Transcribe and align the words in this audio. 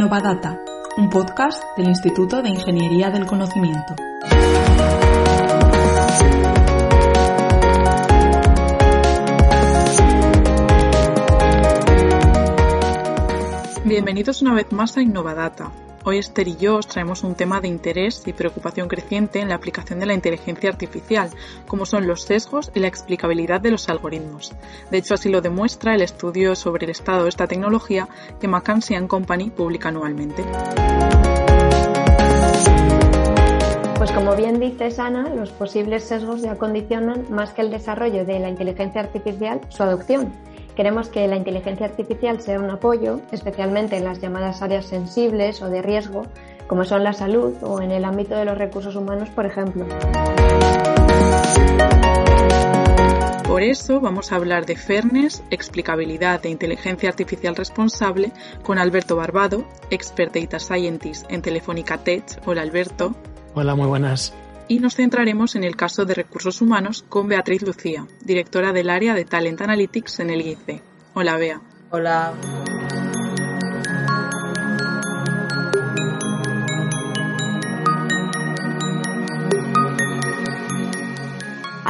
Innovadata, 0.00 0.58
un 0.96 1.10
podcast 1.10 1.62
del 1.76 1.88
Instituto 1.88 2.40
de 2.40 2.48
Ingeniería 2.48 3.10
del 3.10 3.26
Conocimiento. 3.26 3.94
Bienvenidos 13.84 14.40
una 14.40 14.54
vez 14.54 14.72
más 14.72 14.96
a 14.96 15.02
Innovadata. 15.02 15.70
Hoy 16.02 16.16
Esther 16.16 16.48
y 16.48 16.56
yo 16.56 16.76
os 16.76 16.86
traemos 16.86 17.24
un 17.24 17.34
tema 17.34 17.60
de 17.60 17.68
interés 17.68 18.22
y 18.26 18.32
preocupación 18.32 18.88
creciente 18.88 19.40
en 19.40 19.50
la 19.50 19.56
aplicación 19.56 20.00
de 20.00 20.06
la 20.06 20.14
inteligencia 20.14 20.70
artificial, 20.70 21.28
como 21.66 21.84
son 21.84 22.06
los 22.06 22.22
sesgos 22.22 22.72
y 22.74 22.80
la 22.80 22.88
explicabilidad 22.88 23.60
de 23.60 23.70
los 23.70 23.86
algoritmos. 23.90 24.54
De 24.90 24.96
hecho, 24.96 25.12
así 25.12 25.28
lo 25.28 25.42
demuestra 25.42 25.94
el 25.94 26.00
estudio 26.00 26.56
sobre 26.56 26.86
el 26.86 26.92
estado 26.92 27.24
de 27.24 27.28
esta 27.28 27.46
tecnología 27.46 28.08
que 28.40 28.48
McKinsey 28.48 29.06
Company 29.08 29.50
publica 29.50 29.90
anualmente. 29.90 30.42
Pues 33.98 34.10
como 34.12 34.34
bien 34.34 34.58
dice 34.58 34.88
Ana, 34.98 35.28
los 35.28 35.50
posibles 35.50 36.04
sesgos 36.04 36.40
ya 36.40 36.56
condicionan 36.56 37.26
más 37.28 37.52
que 37.52 37.60
el 37.60 37.70
desarrollo 37.70 38.24
de 38.24 38.38
la 38.38 38.48
inteligencia 38.48 39.02
artificial 39.02 39.60
su 39.68 39.82
adopción 39.82 40.32
Queremos 40.76 41.08
que 41.08 41.26
la 41.26 41.36
inteligencia 41.36 41.86
artificial 41.86 42.40
sea 42.40 42.58
un 42.60 42.70
apoyo, 42.70 43.20
especialmente 43.32 43.96
en 43.96 44.04
las 44.04 44.20
llamadas 44.20 44.62
áreas 44.62 44.86
sensibles 44.86 45.62
o 45.62 45.68
de 45.68 45.82
riesgo, 45.82 46.26
como 46.66 46.84
son 46.84 47.04
la 47.04 47.12
salud 47.12 47.54
o 47.62 47.80
en 47.80 47.90
el 47.90 48.04
ámbito 48.04 48.36
de 48.36 48.44
los 48.44 48.56
recursos 48.56 48.94
humanos, 48.96 49.28
por 49.30 49.46
ejemplo. 49.46 49.86
Por 53.44 53.62
eso 53.62 54.00
vamos 54.00 54.30
a 54.30 54.36
hablar 54.36 54.64
de 54.64 54.76
fairness, 54.76 55.42
explicabilidad 55.50 56.46
e 56.46 56.50
inteligencia 56.50 57.08
artificial 57.08 57.56
responsable 57.56 58.30
con 58.62 58.78
Alberto 58.78 59.16
Barbado, 59.16 59.64
expert 59.90 60.32
data 60.32 60.60
scientist 60.60 61.30
en 61.30 61.42
Telefónica 61.42 61.98
Tech. 61.98 62.24
Hola 62.46 62.62
Alberto. 62.62 63.12
Hola, 63.54 63.74
muy 63.74 63.88
buenas 63.88 64.32
y 64.70 64.78
nos 64.78 64.94
centraremos 64.94 65.56
en 65.56 65.64
el 65.64 65.74
caso 65.74 66.04
de 66.04 66.14
recursos 66.14 66.62
humanos 66.62 67.04
con 67.08 67.26
Beatriz 67.26 67.62
Lucía, 67.62 68.06
directora 68.20 68.72
del 68.72 68.88
área 68.88 69.14
de 69.14 69.24
Talent 69.24 69.60
Analytics 69.60 70.20
en 70.20 70.30
el 70.30 70.42
IEC. 70.42 70.80
Hola, 71.12 71.36
Bea. 71.36 71.60
Hola. 71.90 72.34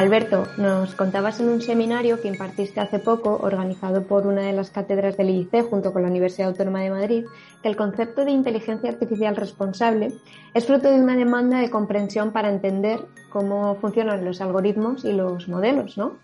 Alberto, 0.01 0.47
nos 0.56 0.95
contabas 0.95 1.41
en 1.41 1.51
un 1.51 1.61
seminario 1.61 2.23
que 2.23 2.29
impartiste 2.29 2.81
hace 2.81 3.01
poco, 3.01 3.39
organizado 3.43 4.05
por 4.05 4.27
una 4.27 4.41
de 4.41 4.55
las 4.55 4.70
cátedras 4.70 5.19
del 5.19 5.29
IIC 5.29 5.69
junto 5.69 5.93
con 5.93 6.01
la 6.01 6.09
Universidad 6.09 6.48
Autónoma 6.48 6.81
de 6.81 6.89
Madrid, 6.89 7.25
que 7.62 7.69
el 7.69 7.77
concepto 7.77 8.25
de 8.25 8.31
inteligencia 8.31 8.88
artificial 8.88 9.37
responsable 9.37 10.15
es 10.55 10.65
fruto 10.65 10.91
de 10.91 10.99
una 10.99 11.16
demanda 11.16 11.61
de 11.61 11.69
comprensión 11.69 12.33
para 12.33 12.49
entender 12.49 13.00
cómo 13.28 13.75
funcionan 13.75 14.25
los 14.25 14.41
algoritmos 14.41 15.05
y 15.05 15.12
los 15.12 15.49
modelos, 15.49 15.99
¿no? 15.99 16.17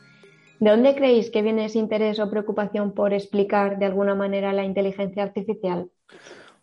¿De 0.59 0.71
dónde 0.71 0.95
creéis 0.95 1.31
que 1.31 1.43
viene 1.43 1.67
ese 1.67 1.79
interés 1.79 2.19
o 2.19 2.31
preocupación 2.31 2.93
por 2.93 3.13
explicar 3.13 3.79
de 3.79 3.85
alguna 3.85 4.15
manera 4.15 4.55
la 4.55 4.65
inteligencia 4.65 5.23
artificial? 5.23 5.91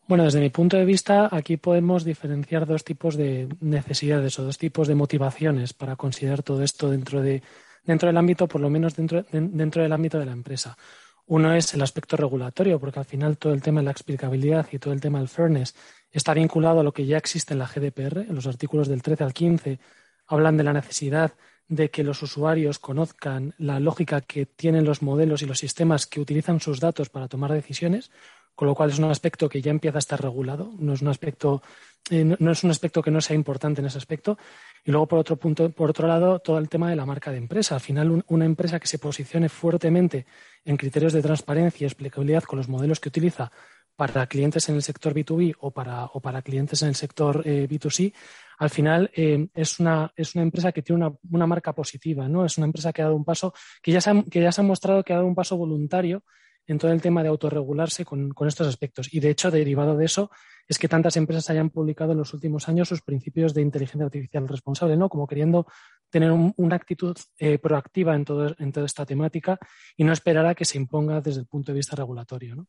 Bueno, 0.05 0.25
desde 0.25 0.41
mi 0.41 0.49
punto 0.49 0.75
de 0.75 0.83
vista, 0.83 1.29
aquí 1.31 1.55
podemos 1.55 2.03
diferenciar 2.03 2.65
dos 2.65 2.83
tipos 2.83 3.15
de 3.15 3.47
necesidades 3.61 4.37
o 4.37 4.43
dos 4.43 4.57
tipos 4.57 4.89
de 4.89 4.95
motivaciones 4.95 5.71
para 5.73 5.95
considerar 5.95 6.43
todo 6.43 6.61
esto 6.61 6.89
dentro, 6.89 7.21
de, 7.21 7.41
dentro 7.85 8.07
del 8.07 8.17
ámbito, 8.17 8.47
por 8.47 8.59
lo 8.59 8.69
menos 8.69 8.97
dentro, 8.97 9.25
dentro 9.31 9.81
del 9.81 9.93
ámbito 9.93 10.19
de 10.19 10.25
la 10.25 10.33
empresa. 10.33 10.77
Uno 11.25 11.53
es 11.53 11.73
el 11.73 11.81
aspecto 11.81 12.17
regulatorio, 12.17 12.81
porque 12.81 12.99
al 12.99 13.05
final 13.05 13.37
todo 13.37 13.53
el 13.53 13.61
tema 13.61 13.79
de 13.79 13.85
la 13.85 13.91
explicabilidad 13.91 14.67
y 14.73 14.77
todo 14.77 14.93
el 14.93 14.99
tema 14.99 15.19
del 15.19 15.29
fairness 15.29 15.73
está 16.11 16.33
vinculado 16.33 16.81
a 16.81 16.83
lo 16.83 16.91
que 16.91 17.05
ya 17.05 17.17
existe 17.17 17.53
en 17.53 17.59
la 17.59 17.67
GDPR. 17.67 18.25
En 18.27 18.35
los 18.35 18.45
artículos 18.45 18.89
del 18.89 19.01
13 19.01 19.23
al 19.23 19.33
15 19.33 19.79
hablan 20.27 20.57
de 20.57 20.63
la 20.63 20.73
necesidad 20.73 21.33
de 21.69 21.89
que 21.89 22.03
los 22.03 22.21
usuarios 22.21 22.77
conozcan 22.77 23.53
la 23.57 23.79
lógica 23.79 24.19
que 24.19 24.45
tienen 24.45 24.83
los 24.83 25.01
modelos 25.01 25.41
y 25.41 25.45
los 25.45 25.59
sistemas 25.59 26.07
que 26.07 26.19
utilizan 26.19 26.59
sus 26.59 26.81
datos 26.81 27.09
para 27.09 27.29
tomar 27.29 27.53
decisiones 27.53 28.11
con 28.55 28.67
lo 28.67 28.75
cual 28.75 28.89
es 28.91 28.99
un 28.99 29.05
aspecto 29.05 29.49
que 29.49 29.61
ya 29.61 29.71
empieza 29.71 29.97
a 29.97 29.99
estar 29.99 30.21
regulado, 30.21 30.71
no 30.77 30.93
es 30.93 31.01
un 31.01 31.07
aspecto, 31.07 31.61
eh, 32.09 32.23
no, 32.23 32.51
es 32.51 32.63
un 32.63 32.71
aspecto 32.71 33.01
que 33.01 33.11
no 33.11 33.21
sea 33.21 33.35
importante 33.35 33.81
en 33.81 33.87
ese 33.87 33.97
aspecto. 33.97 34.37
Y 34.85 34.91
luego, 34.91 35.07
por 35.07 35.19
otro 35.19 35.37
punto, 35.37 35.69
por 35.71 35.89
otro 35.89 36.07
lado, 36.07 36.39
todo 36.39 36.57
el 36.57 36.69
tema 36.69 36.89
de 36.89 36.95
la 36.95 37.05
marca 37.05 37.31
de 37.31 37.37
empresa. 37.37 37.75
Al 37.75 37.81
final, 37.81 38.23
una 38.27 38.45
empresa 38.45 38.79
que 38.79 38.87
se 38.87 38.99
posicione 38.99 39.49
fuertemente 39.49 40.25
en 40.65 40.77
criterios 40.77 41.13
de 41.13 41.21
transparencia 41.21 41.85
y 41.85 41.87
explicabilidad 41.87 42.43
con 42.43 42.57
los 42.57 42.69
modelos 42.69 42.99
que 42.99 43.09
utiliza 43.09 43.51
para 43.95 44.27
clientes 44.27 44.67
en 44.69 44.75
el 44.75 44.83
sector 44.83 45.13
B2B 45.13 45.55
o 45.59 45.71
para, 45.71 46.05
o 46.05 46.19
para 46.19 46.41
clientes 46.41 46.81
en 46.81 46.89
el 46.89 46.95
sector 46.95 47.43
eh, 47.45 47.67
B2C, 47.69 48.13
al 48.57 48.69
final 48.69 49.11
eh, 49.15 49.47
es, 49.53 49.79
una, 49.79 50.11
es 50.15 50.35
una 50.35 50.43
empresa 50.43 50.71
que 50.71 50.81
tiene 50.81 51.05
una, 51.05 51.15
una, 51.31 51.47
marca 51.47 51.73
positiva, 51.73 52.27
¿no? 52.27 52.45
Es 52.45 52.57
una 52.57 52.65
empresa 52.65 52.93
que 52.93 53.01
ha 53.01 53.05
dado 53.05 53.15
un 53.15 53.25
paso, 53.25 53.53
que 53.81 53.91
ya, 53.91 54.01
se 54.01 54.09
ha, 54.09 54.23
que 54.23 54.41
ya 54.41 54.51
se 54.51 54.61
ha 54.61 54.63
mostrado 54.63 55.03
que 55.03 55.13
ha 55.13 55.17
dado 55.17 55.27
un 55.27 55.35
paso 55.35 55.57
voluntario 55.57 56.23
en 56.67 56.77
todo 56.77 56.91
el 56.91 57.01
tema 57.01 57.23
de 57.23 57.29
autorregularse 57.29 58.05
con, 58.05 58.31
con, 58.31 58.47
estos 58.47 58.67
aspectos. 58.67 59.13
Y 59.13 59.19
de 59.19 59.29
hecho, 59.29 59.51
derivado 59.51 59.97
de 59.97 60.05
eso, 60.05 60.31
es 60.67 60.79
que 60.79 60.87
tantas 60.87 61.17
empresas 61.17 61.49
hayan 61.49 61.69
publicado 61.69 62.13
en 62.13 62.19
los 62.19 62.33
últimos 62.33 62.69
años 62.69 62.87
sus 62.87 63.01
principios 63.01 63.53
de 63.53 63.61
inteligencia 63.61 64.05
artificial 64.05 64.47
responsable, 64.47 64.95
¿no? 64.95 65.09
Como 65.09 65.27
queriendo 65.27 65.67
tener 66.09 66.31
una 66.31 66.75
actitud 66.75 67.17
eh, 67.37 67.57
proactiva 67.57 68.15
en, 68.15 68.23
todo, 68.23 68.55
en 68.57 68.71
toda 68.71 68.85
esta 68.85 69.05
temática 69.05 69.57
y 69.97 70.03
no 70.03 70.13
esperar 70.13 70.45
a 70.45 70.55
que 70.55 70.65
se 70.65 70.77
imponga 70.77 71.21
desde 71.21 71.41
el 71.41 71.47
punto 71.47 71.71
de 71.71 71.77
vista 71.77 71.95
regulatorio, 71.95 72.55
¿no? 72.55 72.67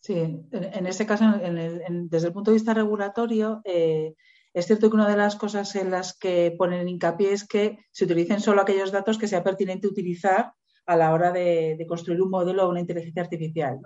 Sí, 0.00 0.14
en, 0.14 0.48
en 0.52 0.86
este 0.86 1.04
caso, 1.04 1.24
en 1.42 2.08
desde 2.08 2.28
el 2.28 2.32
punto 2.32 2.52
de 2.52 2.56
vista 2.56 2.72
regulatorio, 2.74 3.60
eh, 3.64 4.14
es 4.54 4.66
cierto 4.66 4.88
que 4.88 4.96
una 4.96 5.08
de 5.08 5.16
las 5.16 5.36
cosas 5.36 5.74
en 5.76 5.90
las 5.90 6.16
que 6.16 6.54
ponen 6.56 6.88
hincapié 6.88 7.32
es 7.32 7.46
que 7.46 7.78
se 7.90 8.04
utilicen 8.04 8.40
solo 8.40 8.62
aquellos 8.62 8.92
datos 8.92 9.18
que 9.18 9.28
sea 9.28 9.44
pertinente 9.44 9.86
utilizar 9.86 10.52
a 10.86 10.96
la 10.96 11.12
hora 11.12 11.32
de, 11.32 11.84
construir 11.88 12.22
un 12.22 12.30
modelo 12.30 12.64
o 12.64 12.70
una 12.70 12.80
inteligencia 12.80 13.22
artificial. 13.22 13.78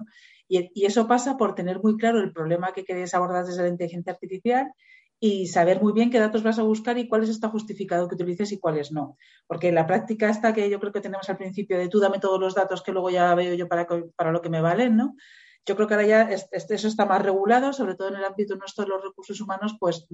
Y, 0.48 0.84
eso 0.84 1.08
pasa 1.08 1.36
por 1.36 1.54
tener 1.54 1.80
muy 1.82 1.96
claro 1.96 2.20
el 2.20 2.32
problema 2.32 2.72
que 2.72 2.84
queréis 2.84 3.14
abordar 3.14 3.46
desde 3.46 3.62
la 3.62 3.68
inteligencia 3.68 4.12
artificial 4.12 4.72
y 5.18 5.48
saber 5.48 5.82
muy 5.82 5.92
bien 5.92 6.10
qué 6.10 6.18
datos 6.18 6.42
vas 6.42 6.58
a 6.58 6.62
buscar 6.62 6.96
y 6.96 7.08
cuáles 7.08 7.28
está 7.28 7.48
justificado 7.48 8.08
que 8.08 8.14
utilices 8.14 8.52
y 8.52 8.58
cuáles 8.58 8.90
no. 8.90 9.16
Porque 9.46 9.70
la 9.72 9.86
práctica 9.86 10.30
esta 10.30 10.52
que 10.54 10.70
yo 10.70 10.80
creo 10.80 10.92
que 10.92 11.00
tenemos 11.00 11.28
al 11.28 11.36
principio 11.36 11.78
de 11.78 11.88
tú 11.88 12.00
dame 12.00 12.18
todos 12.18 12.40
los 12.40 12.54
datos 12.54 12.82
que 12.82 12.92
luego 12.92 13.10
ya 13.10 13.34
veo 13.34 13.54
yo 13.54 13.68
para, 13.68 13.86
para 14.16 14.32
lo 14.32 14.40
que 14.40 14.48
me 14.48 14.60
valen, 14.60 14.96
¿no? 14.96 15.16
Yo 15.66 15.76
creo 15.76 15.86
que 15.86 15.94
ahora 15.94 16.06
ya 16.06 16.22
eso 16.30 16.88
está 16.88 17.04
más 17.04 17.22
regulado, 17.22 17.72
sobre 17.72 17.94
todo 17.94 18.08
en 18.08 18.16
el 18.16 18.24
ámbito 18.24 18.56
nuestro 18.56 18.84
de 18.84 18.90
los 18.90 19.04
recursos 19.04 19.40
humanos, 19.40 19.76
pues 19.78 20.08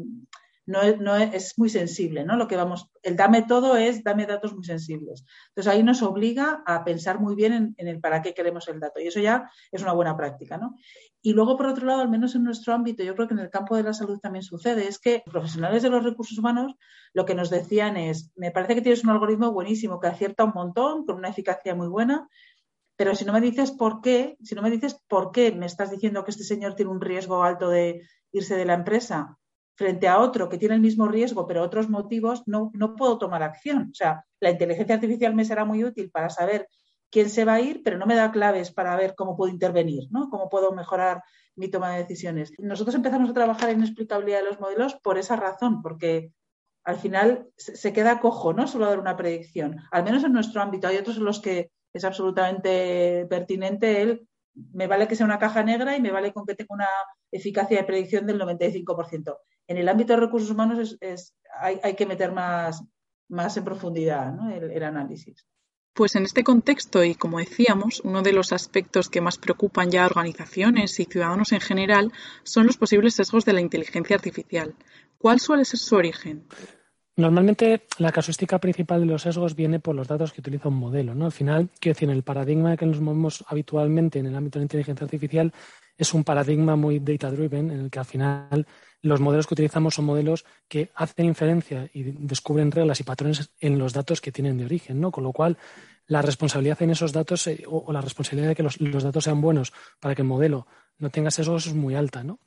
no, 0.67 0.83
es, 0.83 0.99
no 0.99 1.17
es, 1.17 1.59
muy 1.59 1.69
sensible, 1.69 2.25
¿no? 2.25 2.37
Lo 2.37 2.49
que 2.49 2.57
vamos, 2.57 2.91
el 3.03 3.17
dame 3.17 3.43
todo 3.43 3.77
es 3.77 4.03
dame 4.03 4.27
datos 4.27 4.53
muy 4.55 4.65
sensibles. 4.65 5.25
Entonces 5.49 5.73
ahí 5.73 5.83
nos 5.83 6.03
obliga 6.03 6.63
a 6.67 6.85
pensar 6.85 7.21
muy 7.21 7.35
bien 7.35 7.53
en, 7.53 7.75
en, 7.79 7.89
el 7.89 8.01
para 8.01 8.21
qué 8.21 8.35
queremos 8.35 8.67
el 8.69 8.81
dato 8.81 9.01
y 9.01 9.07
eso 9.07 9.21
ya 9.21 9.51
es 9.71 9.83
una 9.83 9.93
buena 9.93 10.17
práctica, 10.17 10.59
¿no? 10.59 10.77
Y 11.23 11.33
luego, 11.33 11.57
por 11.57 11.67
otro 11.67 11.87
lado, 11.87 12.03
al 12.03 12.09
menos 12.09 12.35
en 12.35 12.45
nuestro 12.45 12.73
ámbito, 12.73 13.03
yo 13.03 13.15
creo 13.15 13.27
que 13.27 13.35
en 13.35 13.41
el 13.41 13.51
campo 13.51 13.77
de 13.77 13.83
la 13.83 13.93
salud 13.93 14.19
también 14.21 14.43
sucede, 14.43 14.87
es 14.87 14.99
que 14.99 15.25
profesionales 15.27 15.83
de 15.83 15.91
los 15.91 16.05
recursos 16.05 16.39
humanos 16.39 16.75
lo 17.13 17.25
que 17.25 17.35
nos 17.35 17.51
decían 17.51 17.97
es, 17.97 18.31
me 18.37 18.51
parece 18.51 18.75
que 18.75 18.83
tienes 18.83 19.03
un 19.03 19.11
algoritmo 19.11 19.51
buenísimo 19.51 19.99
que 19.99 20.07
acierta 20.07 20.45
un 20.45 20.53
montón, 20.55 21.05
con 21.05 21.17
una 21.17 21.29
eficacia 21.29 21.75
muy 21.75 21.89
buena, 21.89 22.29
pero 22.97 23.15
si 23.15 23.25
no 23.25 23.33
me 23.33 23.41
dices 23.41 23.73
por 23.73 24.01
qué, 24.01 24.37
si 24.43 24.55
no 24.55 24.63
me 24.63 24.71
dices 24.71 25.03
por 25.09 25.31
qué 25.31 25.53
me 25.53 25.67
estás 25.67 25.91
diciendo 25.91 26.25
que 26.25 26.31
este 26.31 26.45
señor 26.45 26.75
tiene 26.75 26.91
un 26.91 27.01
riesgo 27.01 27.43
alto 27.43 27.69
de 27.69 28.03
irse 28.33 28.57
de 28.57 28.65
la 28.65 28.75
empresa 28.75 29.37
frente 29.77 30.09
a 30.09 30.19
otro 30.19 30.49
que 30.49 30.59
tiene 30.59 30.75
el 30.75 30.81
mismo 30.81 31.07
riesgo 31.07 31.47
pero 31.47 31.63
otros 31.63 31.89
motivos, 31.89 32.43
no, 32.47 32.71
no 32.75 32.97
puedo 32.97 33.19
tomar 33.19 33.43
acción. 33.43 33.91
O 33.93 33.95
sea, 33.95 34.25
la 34.41 34.51
inteligencia 34.51 34.97
artificial 34.97 35.35
me 35.35 35.45
será 35.45 35.65
muy 35.65 35.85
útil 35.85 36.11
para 36.11 36.31
saber 36.31 36.69
quién 37.11 37.31
se 37.31 37.45
va 37.45 37.55
a 37.55 37.61
ir, 37.61 37.83
pero 37.85 37.99
no 37.99 38.07
me 38.07 38.17
da 38.17 38.33
claves 38.33 38.73
para 38.73 38.97
ver 38.97 39.15
cómo 39.15 39.37
puedo 39.37 39.53
intervenir, 39.53 40.09
¿no? 40.11 40.29
Cómo 40.29 40.49
puedo 40.49 40.73
mejorar 40.73 41.23
mi 41.55 41.69
toma 41.69 41.93
de 41.93 42.03
decisiones. 42.03 42.53
Nosotros 42.59 42.95
empezamos 42.95 43.31
a 43.31 43.35
trabajar 43.35 43.71
en 43.71 43.83
explicabilidad 43.83 44.41
de 44.41 44.47
los 44.47 44.61
modelos 44.61 44.97
por 44.97 45.19
esa 45.19 45.37
razón, 45.37 45.83
porque 45.83 46.33
al 46.85 46.97
final 46.97 47.49
se 47.57 47.93
queda 47.93 48.21
cojo, 48.21 48.53
¿no? 48.53 48.67
Solo 48.67 48.87
dar 48.87 48.99
una 48.99 49.17
predicción. 49.17 49.81
Al 49.91 50.05
menos 50.05 50.25
en 50.25 50.33
nuestro 50.33 50.63
ámbito. 50.63 50.89
Hay 50.89 50.97
otros 50.97 51.17
en 51.17 51.25
los 51.25 51.41
que 51.41 51.71
es 51.93 52.05
absolutamente 52.05 53.27
pertinente 53.29 54.03
el 54.03 54.29
me 54.73 54.87
vale 54.87 55.07
que 55.07 55.17
sea 55.17 55.27
una 55.27 55.39
caja 55.39 55.63
negra 55.63 55.97
y 55.97 56.01
me 56.01 56.11
vale 56.11 56.33
con 56.33 56.47
que 56.47 56.55
tenga 56.55 56.75
una 56.75 56.89
eficacia 57.31 57.79
de 57.79 57.85
predicción 57.85 58.27
del 58.27 58.41
95%. 58.41 59.37
En 59.69 59.77
el 59.77 59.89
ámbito 59.89 60.13
de 60.13 60.21
recursos 60.21 60.51
humanos 60.51 60.97
es, 61.01 61.35
hay, 61.59 61.95
que 61.95 62.07
meter 62.07 62.33
más, 62.33 62.83
más 63.29 63.57
en 63.57 63.65
profundidad 63.65 64.35
el, 64.53 64.83
análisis. 64.83 65.47
Pues 65.93 66.15
en 66.15 66.25
este 66.25 66.45
contexto 66.45 67.03
y 67.03 67.15
como 67.15 67.39
decíamos, 67.39 68.01
uno 68.05 68.23
de 68.23 68.33
los 68.33 68.53
aspectos 68.53 69.09
que 69.09 69.23
más 69.23 69.39
preocupan 69.39 69.91
ya 69.91 70.05
a 70.05 70.07
organizaciones 70.07 71.01
y 71.01 71.05
ciudadanos 71.05 71.53
en 71.53 71.61
general 71.61 72.13
son 72.43 72.67
los 72.67 72.77
posibles 72.77 73.15
sesgos 73.15 73.45
de 73.45 73.55
la 73.55 73.63
inteligencia 73.63 74.17
artificial. 74.17 74.75
¿Cuál 75.19 75.41
suele 75.41 75.65
ser 75.65 75.81
su 75.81 75.97
origen? 75.97 76.47
Normalmente 77.17 77.87
la 77.97 78.13
casuística 78.13 78.59
principal 78.59 79.01
de 79.01 79.07
los 79.07 79.23
sesgos 79.23 79.57
viene 79.57 79.81
por 79.81 79.95
los 79.95 80.07
datos 80.07 80.33
que 80.33 80.43
utiliza 80.43 80.69
un 80.69 80.77
modelo. 80.77 81.15
¿no? 81.15 81.25
Al 81.25 81.33
final, 81.33 81.71
quiero 81.81 81.95
decir, 81.95 82.11
el 82.11 82.23
paradigma 82.23 82.77
que 82.77 82.85
nos 82.85 83.01
movemos 83.01 83.43
habitualmente 83.49 84.19
en 84.19 84.27
el 84.27 84.37
ámbito 84.37 84.59
de 84.59 84.63
la 84.63 84.65
inteligencia 84.65 85.05
artificial 85.05 85.53
es 85.97 86.13
un 86.13 86.25
paradigma 86.25 86.77
muy 86.77 86.99
data-driven, 86.99 87.71
en 87.71 87.81
el 87.81 87.91
que 87.91 87.99
al 87.99 88.05
final 88.05 88.67
los 89.01 89.21
modelos 89.21 89.47
que 89.47 89.55
utilizamos 89.55 89.95
son 89.95 90.05
modelos 90.05 90.45
que 90.69 90.91
hacen 90.95 91.25
inferencia 91.25 91.89
y 91.95 92.03
descubren 92.03 92.71
reglas 92.71 93.01
y 93.01 93.05
patrones 93.05 93.51
en 93.61 93.79
los 93.79 93.95
datos 93.95 94.21
que 94.21 94.31
tienen 94.31 94.59
de 94.59 94.67
origen, 94.67 95.01
¿no? 95.01 95.11
Con 95.11 95.25
lo 95.25 95.33
cual, 95.33 95.57
la 96.09 96.21
responsabilidad 96.21 96.83
en 96.83 96.91
esos 96.91 97.13
datos 97.13 97.47
eh, 97.47 97.65
o, 97.67 97.91
la 97.93 98.03
responsabilidad 98.03 98.51
de 98.51 98.57
que 98.57 98.63
los, 98.63 98.79
los, 98.79 99.03
datos 99.03 99.25
sean 99.25 99.41
buenos 99.41 99.73
para 100.01 100.15
que 100.15 100.21
el 100.21 100.29
modelo 100.29 100.67
no 100.99 101.09
tenga 101.09 101.31
sesgos 101.31 101.67
es 101.67 101.75
muy 101.75 101.95
alta, 101.95 102.23
¿no? 102.23 102.41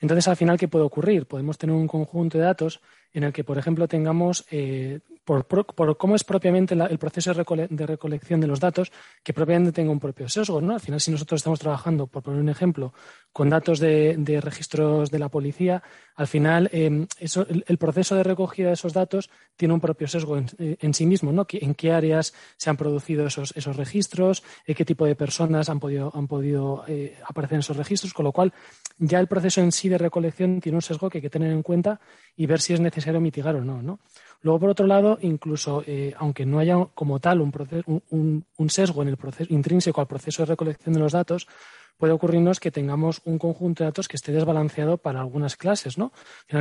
Entonces, 0.00 0.26
al 0.28 0.36
final, 0.36 0.58
¿qué 0.58 0.66
puede 0.66 0.84
ocurrir? 0.84 1.26
Podemos 1.26 1.58
tener 1.58 1.76
un 1.76 1.86
conjunto 1.86 2.38
de 2.38 2.44
datos 2.44 2.80
en 3.12 3.24
el 3.24 3.32
que, 3.32 3.44
por 3.44 3.58
ejemplo, 3.58 3.88
tengamos, 3.88 4.44
eh, 4.50 5.00
por, 5.24 5.96
cómo 5.96 6.16
es 6.16 6.24
propiamente 6.24 6.74
el 6.74 6.98
proceso 6.98 7.32
de, 7.32 7.86
recolección 7.86 8.40
de 8.40 8.46
los 8.46 8.58
datos, 8.58 8.90
que 9.22 9.32
propiamente 9.32 9.72
tenga 9.72 9.92
un 9.92 10.00
propio 10.00 10.28
sesgo. 10.28 10.60
¿no? 10.60 10.74
Al 10.74 10.80
final, 10.80 11.00
si 11.00 11.10
nosotros 11.10 11.38
estamos 11.38 11.60
trabajando, 11.60 12.06
por 12.06 12.22
poner 12.22 12.40
un 12.40 12.48
ejemplo, 12.48 12.92
con 13.32 13.48
datos 13.48 13.78
de, 13.78 14.40
registros 14.42 15.10
de 15.10 15.18
la 15.18 15.28
policía, 15.28 15.82
al 16.16 16.26
final 16.26 16.68
em, 16.72 17.06
el, 17.66 17.78
proceso 17.78 18.16
de 18.16 18.24
recogida 18.24 18.68
de 18.68 18.74
esos 18.74 18.92
datos 18.92 19.30
tiene 19.56 19.74
un 19.74 19.80
propio 19.80 20.08
sesgo 20.08 20.36
en, 20.36 20.46
eh, 20.58 20.92
sí 20.92 21.06
mismo. 21.06 21.32
¿no? 21.32 21.46
En 21.48 21.74
qué 21.74 21.92
áreas 21.92 22.34
se 22.56 22.70
han 22.70 22.76
producido 22.76 23.26
esos, 23.26 23.52
esos 23.56 23.76
registros, 23.76 24.42
en 24.66 24.74
qué 24.74 24.84
tipo 24.84 25.06
de 25.06 25.14
personas 25.14 25.68
han 25.68 25.78
podido, 25.78 26.10
han 26.14 26.26
podido 26.26 26.84
eh, 26.88 27.16
aparecer 27.26 27.54
en 27.54 27.60
esos 27.60 27.76
registros, 27.76 28.12
con 28.12 28.24
lo 28.24 28.32
cual 28.32 28.52
ya 28.98 29.20
el 29.20 29.28
proceso 29.28 29.60
en 29.60 29.72
sí 29.72 29.88
de 29.88 29.98
recolección 29.98 30.60
tiene 30.60 30.76
un 30.76 30.82
sesgo 30.82 31.08
que 31.08 31.18
hay 31.18 31.22
que 31.22 31.30
tener 31.30 31.52
en 31.52 31.62
cuenta 31.62 32.00
y 32.40 32.46
ver 32.46 32.62
si 32.62 32.72
es 32.72 32.80
necesario 32.80 33.20
mitigar 33.20 33.54
o 33.54 33.60
no. 33.62 34.00
Luego, 34.40 34.60
por 34.60 34.70
otro 34.70 34.86
lado, 34.86 35.18
incluso 35.20 35.84
eh, 35.86 36.14
aunque 36.16 36.46
no 36.46 36.58
haya 36.58 36.86
como 36.94 37.20
tal 37.20 37.42
un, 37.42 38.46
sesgo 38.70 39.02
en 39.02 39.08
el 39.08 39.18
proceso 39.18 39.52
intrínseco 39.52 40.00
al 40.00 40.06
proceso 40.06 40.40
de 40.40 40.46
recolección 40.46 40.94
de 40.94 41.00
los 41.00 41.12
datos, 41.12 41.46
puede 41.98 42.14
ocurrirnos 42.14 42.58
que 42.58 42.70
tengamos 42.70 43.20
un 43.26 43.38
conjunto 43.38 43.84
de 43.84 43.88
datos 43.88 44.08
que 44.08 44.16
esté 44.16 44.32
desbalanceado 44.32 44.96
para 44.96 45.20
algunas 45.20 45.58
clases, 45.58 45.98
¿no? 45.98 46.12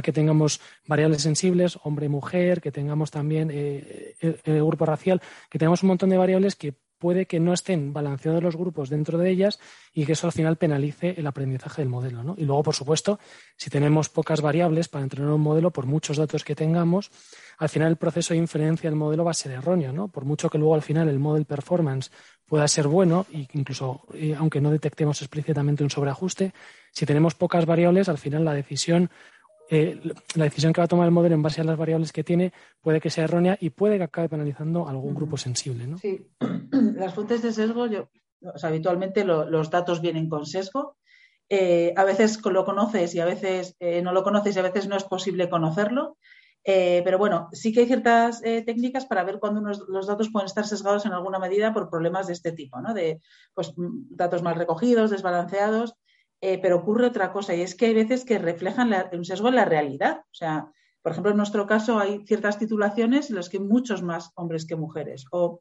que 0.04 0.12
tengamos 0.12 0.60
variables 0.86 1.22
sensibles, 1.22 1.80
hombre 1.81 2.10
mujer, 2.10 2.60
que 2.60 2.74
tengamos 2.74 3.10
también 3.10 3.50
eh, 3.50 4.16
el 4.20 4.62
grupo 4.66 4.86
racial, 4.86 5.22
que 5.50 5.60
tengamos 5.60 5.81
un 5.84 5.88
montón 5.88 6.10
de 6.10 6.18
variables 6.18 6.58
que 6.58 6.74
puede 7.00 7.25
que 7.25 7.40
no 7.40 7.54
estén 7.54 7.94
balanceados 7.94 8.44
los 8.44 8.56
grupos 8.56 8.90
dentro 8.90 9.18
de 9.18 9.30
ellas 9.30 9.60
y 9.94 10.06
que 10.06 10.12
eso 10.12 10.28
al 10.28 10.34
final 10.34 10.57
penalice 10.57 11.16
el 11.18 11.25
aprendizaje 11.25 11.81
del 11.81 11.90
modelo. 11.90 12.24
¿no? 12.24 12.36
Y 12.38 12.46
luego, 12.46 12.63
por 12.63 12.75
supuesto, 12.75 13.19
si 13.56 13.69
tenemos 13.69 14.10
pocas 14.10 14.42
variables 14.42 14.90
para 14.90 15.04
entrenar 15.04 15.31
un 15.31 15.42
modelo, 15.42 15.72
por 15.72 15.86
muchos 15.86 16.18
datos 16.18 16.44
que 16.44 16.56
tengamos, 16.56 17.10
al 17.57 17.69
final 17.69 17.90
el 17.90 17.96
proceso 17.96 18.34
de 18.34 18.40
inferencia 18.40 18.90
del 18.90 19.00
modelo 19.00 19.24
va 19.24 19.31
a 19.31 19.34
ser 19.34 19.54
erróneo. 19.54 19.92
¿no? 19.94 20.10
Por 20.10 20.25
mucho 20.25 20.50
que 20.50 20.57
luego 20.57 20.75
al 20.75 20.81
final 20.81 21.07
el 21.07 21.19
model 21.19 21.46
performance 21.46 22.12
pueda 22.46 22.68
ser 22.68 22.88
bueno, 22.88 23.25
e 23.31 23.48
incluso 23.54 24.02
eh, 24.13 24.36
aunque 24.38 24.60
no 24.60 24.72
detectemos 24.72 25.22
explícitamente 25.22 25.84
un 25.84 25.90
sobreajuste, 25.90 26.54
si 26.92 27.06
tenemos 27.06 27.36
pocas 27.36 27.66
variables, 27.66 28.10
al 28.10 28.18
final 28.18 28.44
la 28.44 28.54
decisión 28.54 29.10
eh, 29.71 30.01
la 30.36 30.45
decisión 30.45 30.74
que 30.74 30.81
va 30.81 30.86
a 30.86 30.88
tomar 30.88 31.06
el 31.06 31.12
modelo 31.12 31.36
en 31.36 31.44
base 31.44 31.62
a 31.62 31.63
las 31.63 31.77
variables 31.77 32.12
que 32.12 32.24
tiene 32.24 32.51
puede 32.81 33.00
que 33.00 33.12
sea 33.12 33.25
errónea 33.25 33.56
y 33.62 33.69
puede 33.69 33.98
que 33.98 34.04
acabe 34.04 34.27
penalizando 34.27 34.88
a 34.88 34.89
algún 34.89 35.13
grupo 35.13 35.38
sensible. 35.38 35.86
¿no? 35.86 35.98
Sí, 36.00 36.27
las 36.95 37.13
fuentes 37.13 37.44
de 37.44 37.54
sesgo, 37.54 37.86
yo, 37.86 38.10
habitualmente 38.63 39.24
los 39.24 39.69
datos 39.69 40.01
vienen 40.01 40.27
con 40.27 40.48
sesgo. 40.48 40.98
Eh, 41.50 41.94
a 41.95 42.04
veces 42.04 42.44
lo 42.44 42.66
conoces 42.66 43.13
y 43.13 43.19
a 43.19 43.25
veces 43.25 43.75
eh, 43.80 44.01
no 44.01 44.12
lo 44.12 44.24
conoces 44.24 44.56
y 44.56 44.60
a 44.60 44.63
veces 44.63 44.88
no 44.88 44.95
es 44.98 45.04
posible 45.04 45.50
conocerlo. 45.50 46.18
pero 46.63 47.18
bueno, 47.18 47.50
sí 47.51 47.71
que 47.71 47.81
hay 47.81 47.86
ciertas 47.86 48.42
técnicas 48.42 49.06
para 49.06 49.24
ver 49.24 49.39
cuándo 49.39 49.62
los 49.62 50.07
datos 50.07 50.30
pueden 50.30 50.48
estar 50.48 50.66
sesgados 50.66 51.06
en 51.06 51.13
alguna 51.13 51.39
medida 51.39 51.74
por 51.74 51.89
problemas 51.89 52.27
de 52.27 52.33
este 52.33 52.51
tipo, 52.51 52.81
¿no? 52.81 52.94
De 52.94 53.21
pues, 53.54 53.74
datos 53.75 54.42
mal 54.42 54.56
recogidos, 54.56 55.12
desbalanceados. 55.12 55.95
Eh, 56.41 56.57
pero 56.62 56.77
ocurre 56.77 57.07
otra 57.07 57.33
cosa 57.33 57.53
y 57.53 57.62
es 57.62 57.75
que 57.75 57.88
hay 57.88 57.94
veces 57.94 58.24
que 58.24 58.38
reflejan 58.38 58.94
un 59.12 59.25
sesgo 59.25 59.50
en 59.50 59.56
la 59.56 59.65
realidad. 59.65 60.19
O 60.19 60.33
sea, 60.33 60.71
por 61.01 61.12
ejemplo, 61.12 61.31
en 61.31 61.38
nuestro 61.38 61.68
caso 61.68 62.00
hay 62.00 62.25
ciertas 62.25 62.57
titulaciones 62.57 63.30
en 63.30 63.36
las 63.36 63.50
que 63.50 63.57
hay 63.57 63.63
muchos 63.63 64.01
más 64.01 64.31
hombres 64.36 64.65
que 64.65 64.75
mujeres. 64.75 65.25
O, 65.31 65.59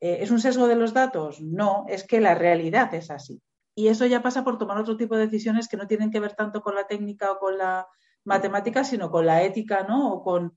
eh, 0.00 0.18
¿Es 0.20 0.30
un 0.30 0.40
sesgo 0.40 0.68
de 0.68 0.76
los 0.76 0.94
datos? 0.94 1.40
No, 1.40 1.86
es 1.88 2.04
que 2.06 2.20
la 2.20 2.34
realidad 2.34 2.94
es 2.94 3.10
así. 3.10 3.42
Y 3.74 3.88
eso 3.88 4.06
ya 4.06 4.22
pasa 4.22 4.44
por 4.44 4.58
tomar 4.58 4.78
otro 4.78 4.96
tipo 4.96 5.16
de 5.16 5.26
decisiones 5.26 5.68
que 5.68 5.76
no 5.76 5.86
tienen 5.86 6.10
que 6.10 6.20
ver 6.20 6.34
tanto 6.34 6.62
con 6.62 6.74
la 6.74 6.86
técnica 6.86 7.32
o 7.32 7.38
con 7.38 7.58
la 7.58 7.86
matemática, 8.24 8.84
sino 8.84 9.10
con 9.10 9.26
la 9.26 9.42
ética, 9.42 9.84
¿no? 9.88 10.12
O 10.12 10.22
con, 10.22 10.56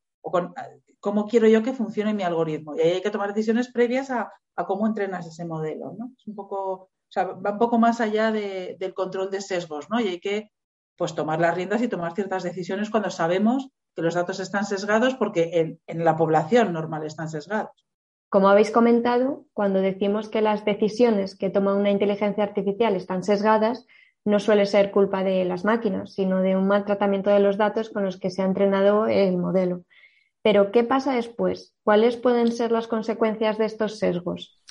cómo 1.00 1.28
quiero 1.28 1.48
yo 1.48 1.64
que 1.64 1.74
funcione 1.74 2.14
mi 2.14 2.24
algoritmo. 2.24 2.76
Y 2.76 2.82
ahí 2.82 2.92
hay 2.92 3.02
que 3.02 3.12
tomar 3.12 3.34
decisiones 3.34 3.72
previas 3.72 4.10
a, 4.12 4.32
a 4.56 4.66
cómo 4.66 4.88
entrenas 4.88 5.28
ese 5.28 5.46
modelo, 5.46 5.94
¿no? 5.98 6.12
Es 6.18 6.28
un 6.28 6.36
poco 6.36 6.90
sea, 7.14 7.26
va 7.26 7.52
un 7.52 7.60
poco 7.60 7.78
más 7.78 8.02
allá 8.02 8.32
del 8.32 8.94
control 8.94 9.30
de 9.30 9.42
sesgos, 9.42 9.90
¿no? 9.90 10.00
Y 10.00 10.08
hay 10.08 10.20
que 10.20 10.50
pues 10.96 11.16
tomar 11.16 11.40
las 11.40 11.56
riendas 11.56 11.82
y 11.82 11.88
tomar 11.88 12.14
ciertas 12.14 12.44
decisiones 12.44 12.90
cuando 12.90 13.10
sabemos 13.10 13.70
que 13.96 14.02
los 14.02 14.16
datos 14.16 14.40
están 14.40 14.66
sesgados 14.66 15.16
porque 15.16 15.80
en, 15.88 16.04
la 16.04 16.16
población 16.16 16.74
normal 16.74 17.06
están 17.06 17.30
sesgados. 17.30 17.86
Como 18.30 18.50
habéis 18.50 18.72
comentado, 18.72 19.46
cuando 19.54 19.80
decimos 19.80 20.30
que 20.30 20.42
las 20.42 20.66
decisiones 20.66 21.36
que 21.36 21.52
toma 21.52 21.76
una 21.76 21.92
inteligencia 21.92 22.44
artificial 22.44 22.96
están 22.96 23.24
sesgadas, 23.24 23.86
no 24.26 24.40
suele 24.40 24.66
ser 24.66 24.90
culpa 24.90 25.24
de 25.24 25.46
las 25.46 25.66
máquinas, 25.66 26.14
sino 26.14 26.42
de 26.42 26.56
un 26.56 26.68
mal 26.68 26.86
tratamiento 26.86 27.30
de 27.30 27.40
los 27.40 27.58
datos 27.58 27.90
con 27.90 28.04
los 28.04 28.18
que 28.18 28.32
se 28.32 28.42
ha 28.42 28.46
entrenado 28.46 29.06
el 29.06 29.38
modelo. 29.38 29.84
Pero, 30.42 30.72
¿qué 30.72 30.84
pasa 30.84 31.14
después? 31.14 31.76
¿Cuáles 31.84 32.18
pueden 32.18 32.52
ser 32.52 32.72
las 32.72 32.88
consecuencias 32.88 33.58
de 33.58 33.66
estos 33.66 34.00
sesgos? 34.00 34.63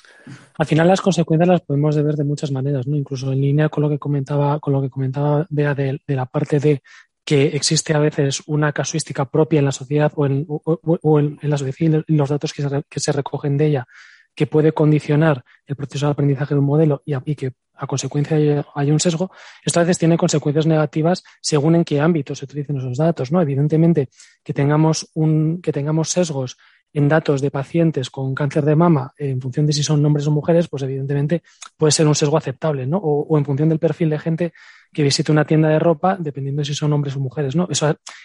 Al 0.57 0.65
final 0.65 0.87
las 0.87 1.01
consecuencias 1.01 1.47
las 1.47 1.61
podemos 1.61 1.95
ver 2.01 2.15
de 2.15 2.23
muchas 2.23 2.51
maneras, 2.51 2.87
¿no? 2.87 2.95
Incluso 2.95 3.31
en 3.31 3.41
línea 3.41 3.69
con 3.69 3.83
lo 3.83 3.89
que 3.89 3.99
comentaba, 3.99 4.59
con 4.59 4.73
lo 4.73 4.81
que 4.81 4.89
comentaba 4.89 5.45
Bea 5.49 5.75
de, 5.75 5.99
la 6.07 6.25
parte 6.25 6.59
de 6.59 6.81
que 7.25 7.47
existe 7.47 7.93
a 7.93 7.99
veces 7.99 8.43
una 8.47 8.71
casuística 8.73 9.25
propia 9.25 9.59
en 9.59 9.65
la 9.65 9.71
sociedad 9.71 10.11
o 10.15 10.25
en, 10.25 11.39
la 11.41 11.57
sociedad 11.57 12.03
y 12.07 12.15
los 12.15 12.29
datos 12.29 12.53
que 12.53 12.99
se, 12.99 13.11
recogen 13.11 13.57
de 13.57 13.67
ella 13.67 13.87
que 14.35 14.47
puede 14.47 14.71
condicionar 14.71 15.43
el 15.65 15.75
proceso 15.75 16.07
de 16.07 16.11
aprendizaje 16.11 16.55
de 16.55 16.59
un 16.59 16.65
modelo 16.65 17.03
y, 17.05 17.35
que 17.35 17.53
a 17.75 17.87
consecuencia 17.87 18.35
haya, 18.75 18.93
un 18.93 18.99
sesgo, 18.99 19.31
esto 19.63 19.79
a 19.79 19.83
veces 19.83 19.99
tiene 19.99 20.17
consecuencias 20.17 20.65
negativas 20.65 21.23
según 21.41 21.75
en 21.75 21.83
qué 21.83 22.01
ámbito 22.01 22.35
se 22.35 22.45
utilicen 22.45 22.77
esos 22.77 22.97
datos. 22.97 23.31
¿no? 23.31 23.41
Evidentemente, 23.41 24.09
que 24.43 24.53
tengamos, 24.53 25.09
un, 25.13 25.61
que 25.61 25.71
tengamos 25.71 26.09
sesgos 26.09 26.57
en 26.93 27.09
datos 27.09 27.41
de 27.41 27.49
pacientes 27.49 28.09
con 28.09 28.35
cáncer 28.35 28.63
de 28.65 28.75
mama 28.75 29.13
en 29.17 29.41
función 29.41 29.65
de 29.65 29.73
si 29.73 29.83
son 29.83 30.05
hombres 30.05 30.27
o 30.27 30.31
mujeres, 30.31 30.67
pues 30.67 30.83
evidentemente 30.83 31.41
puede 31.75 31.91
ser 31.91 32.07
un 32.07 32.15
sesgo 32.15 32.37
aceptable, 32.37 32.85
¿no? 32.85 32.97
O, 32.97 33.37
en 33.37 33.43
función 33.45 33.69
del 33.69 33.79
perfil 33.79 34.11
de 34.11 34.19
gente 34.19 34.53
que 34.93 35.01
visite 35.01 35.31
una 35.31 35.43
tienda 35.43 35.69
de 35.69 35.79
ropa, 35.79 36.17
dependiendo 36.19 36.61
de 36.61 36.65
si 36.65 36.75
son 36.75 36.93
hombres 36.93 37.15
o 37.15 37.19
mujeres, 37.19 37.55
¿no? 37.55 37.67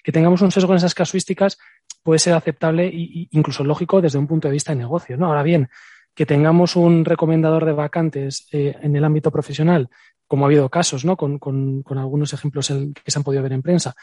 Que 0.04 0.12
tengamos 0.12 0.42
un 0.42 0.52
sesgo 0.52 0.72
en 0.72 0.76
esas 0.76 0.94
casuísticas 0.94 1.58
puede 2.02 2.18
ser 2.18 2.34
aceptable 2.34 2.86
e 2.86 3.28
incluso 3.32 3.64
lógico 3.64 4.02
desde 4.02 4.18
un 4.18 4.26
punto 4.26 4.48
de 4.48 4.52
vista 4.52 4.72
de 4.72 4.78
negocio, 4.78 5.16
¿no? 5.16 5.26
Ahora 5.26 5.42
bien, 5.42 5.68
que 6.14 6.26
tengamos 6.26 6.76
un 6.76 7.04
recomendador 7.04 7.64
de 7.64 7.72
vacantes 7.72 8.48
eh, 8.52 8.76
en 8.82 8.94
el 8.94 9.04
ámbito 9.04 9.30
profesional, 9.30 9.88
como 10.26 10.44
ha 10.44 10.48
habido 10.48 10.68
casos, 10.68 11.06
¿no? 11.06 11.16
Con, 11.16 11.38
con 11.38 11.98
algunos 11.98 12.34
ejemplos 12.34 12.68
que 12.68 13.10
se 13.10 13.18
han 13.18 13.24
podido 13.24 13.42
ver 13.42 13.54
en 13.54 13.62
prensa, 13.62 13.94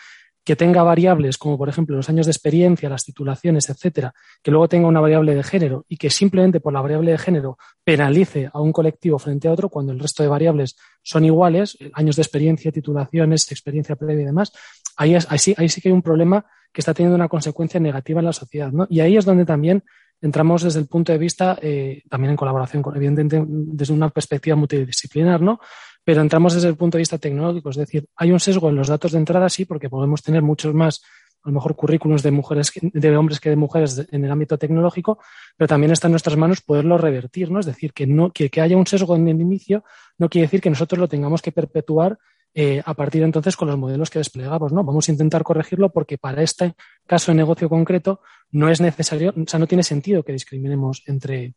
que 0.45 0.55
tenga 0.55 0.83
variables 0.83 1.37
como 1.39 1.57
por 1.57 1.67
ejemplo 1.67 1.95
los 1.97 2.07
años 2.07 2.27
de 2.27 2.31
experiencia, 2.31 2.87
las 2.87 3.03
titulaciones, 3.03 3.67
etcétera, 3.69 4.13
que 4.43 4.51
luego 4.51 4.69
tenga 4.69 4.87
una 4.87 5.01
variable 5.01 5.33
de 5.33 5.43
género 5.43 5.85
y 5.89 5.97
que 5.97 6.11
simplemente 6.11 6.59
por 6.59 6.71
la 6.71 6.81
variable 6.81 7.11
de 7.11 7.17
género 7.17 7.57
penalice 7.83 8.49
a 8.53 8.61
un 8.61 8.71
colectivo 8.71 9.17
frente 9.17 9.47
a 9.47 9.51
otro 9.51 9.69
cuando 9.69 9.91
el 9.91 9.99
resto 9.99 10.21
de 10.21 10.29
variables 10.29 10.77
son 11.01 11.25
iguales, 11.25 11.77
años 11.93 12.15
de 12.15 12.21
experiencia, 12.21 12.71
titulaciones, 12.71 13.51
experiencia 13.51 13.95
previa 13.95 14.21
y 14.21 14.25
demás, 14.25 14.53
ahí, 14.95 15.17
sí, 15.37 15.55
ahí 15.57 15.67
sí 15.67 15.81
que 15.81 15.89
hay 15.89 15.93
un 15.93 16.03
problema 16.03 16.45
que 16.71 16.81
está 16.81 16.93
teniendo 16.93 17.15
una 17.15 17.27
consecuencia 17.27 17.79
negativa 17.79 18.19
en 18.19 18.25
la 18.25 18.33
sociedad. 18.33 18.71
¿no? 18.71 18.85
Y 18.89 18.99
ahí 18.99 19.17
es 19.17 19.25
donde 19.25 19.45
también 19.45 19.83
entramos 20.25 20.63
desde 20.63 20.79
el 20.79 20.87
punto 20.87 21.11
de 21.11 21.17
vista, 21.17 21.57
eh, 21.61 22.03
también 22.09 22.31
en 22.31 22.37
colaboración 22.37 22.83
con, 22.83 22.95
evidentemente, 22.95 23.43
desde 23.47 23.93
una 23.93 24.09
perspectiva 24.09 24.55
multidisciplinar, 24.55 25.41
¿no? 25.41 25.59
pero 26.05 26.21
entramos 26.21 26.53
desde 26.53 26.69
el 26.69 26.77
punto 26.77 26.97
de 26.97 27.01
vista 27.01 27.17
tecnológico, 27.17 27.71
es 27.71 27.77
decir, 27.77 28.07
hay 28.15 28.31
un 28.31 28.39
sesgo 28.39 28.69
en 28.69 28.75
los 28.75 28.87
datos 28.87 29.11
de 29.11 29.17
entrada, 29.17 29.49
sí, 29.49 29.65
porque 29.65 29.89
podemos 29.89 30.21
tener 30.21 30.43
muchos 30.43 30.73
más 30.73 31.01
a 31.43 31.49
lo 31.49 31.55
mejor 31.55 31.75
currículums 31.75 32.23
de 32.23 32.31
mujeres, 32.31 32.71
de 32.81 33.17
hombres 33.17 33.39
que 33.39 33.49
de 33.49 33.55
mujeres 33.55 34.07
en 34.11 34.23
el 34.25 34.31
ámbito 34.31 34.57
tecnológico, 34.57 35.19
pero 35.57 35.67
también 35.67 35.91
está 35.91 36.07
en 36.07 36.13
nuestras 36.13 36.37
manos 36.37 36.61
poderlo 36.61 36.97
revertir, 36.97 37.51
¿no? 37.51 37.59
Es 37.59 37.67
decir, 37.67 37.93
que 37.93 38.07
no, 38.07 38.31
que, 38.31 38.49
haya 38.61 38.77
un 38.77 38.87
sesgo 38.87 39.15
en 39.15 39.27
el 39.27 39.41
inicio 39.41 39.83
no 40.17 40.27
quiere 40.29 40.47
decir 40.47 40.61
que 40.61 40.71
nosotros 40.71 40.99
lo 40.99 41.07
tengamos 41.07 41.43
que 41.43 41.51
perpetuar 41.51 42.17
eh, 42.57 42.81
a 42.85 42.93
partir 42.93 43.19
de 43.19 43.25
entonces 43.25 43.57
con 43.57 43.67
los 43.67 43.77
modelos 43.77 44.09
que 44.09 44.19
desplegamos, 44.19 44.71
¿no? 44.71 44.85
Vamos 44.85 45.09
a 45.09 45.11
intentar 45.11 45.43
corregirlo 45.43 45.91
porque 45.91 46.17
para 46.17 46.41
este 46.41 46.73
caso 47.05 47.33
de 47.33 47.35
negocio 47.35 47.67
concreto 47.67 48.21
no 48.51 48.69
es 48.69 48.79
necesario, 48.79 49.33
o 49.35 49.45
sea, 49.45 49.59
no 49.59 49.67
tiene 49.67 49.83
sentido 49.83 50.23
que 50.23 50.31
discriminemos 50.31 51.03
entre, 51.05 51.55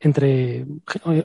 entre 0.00 0.64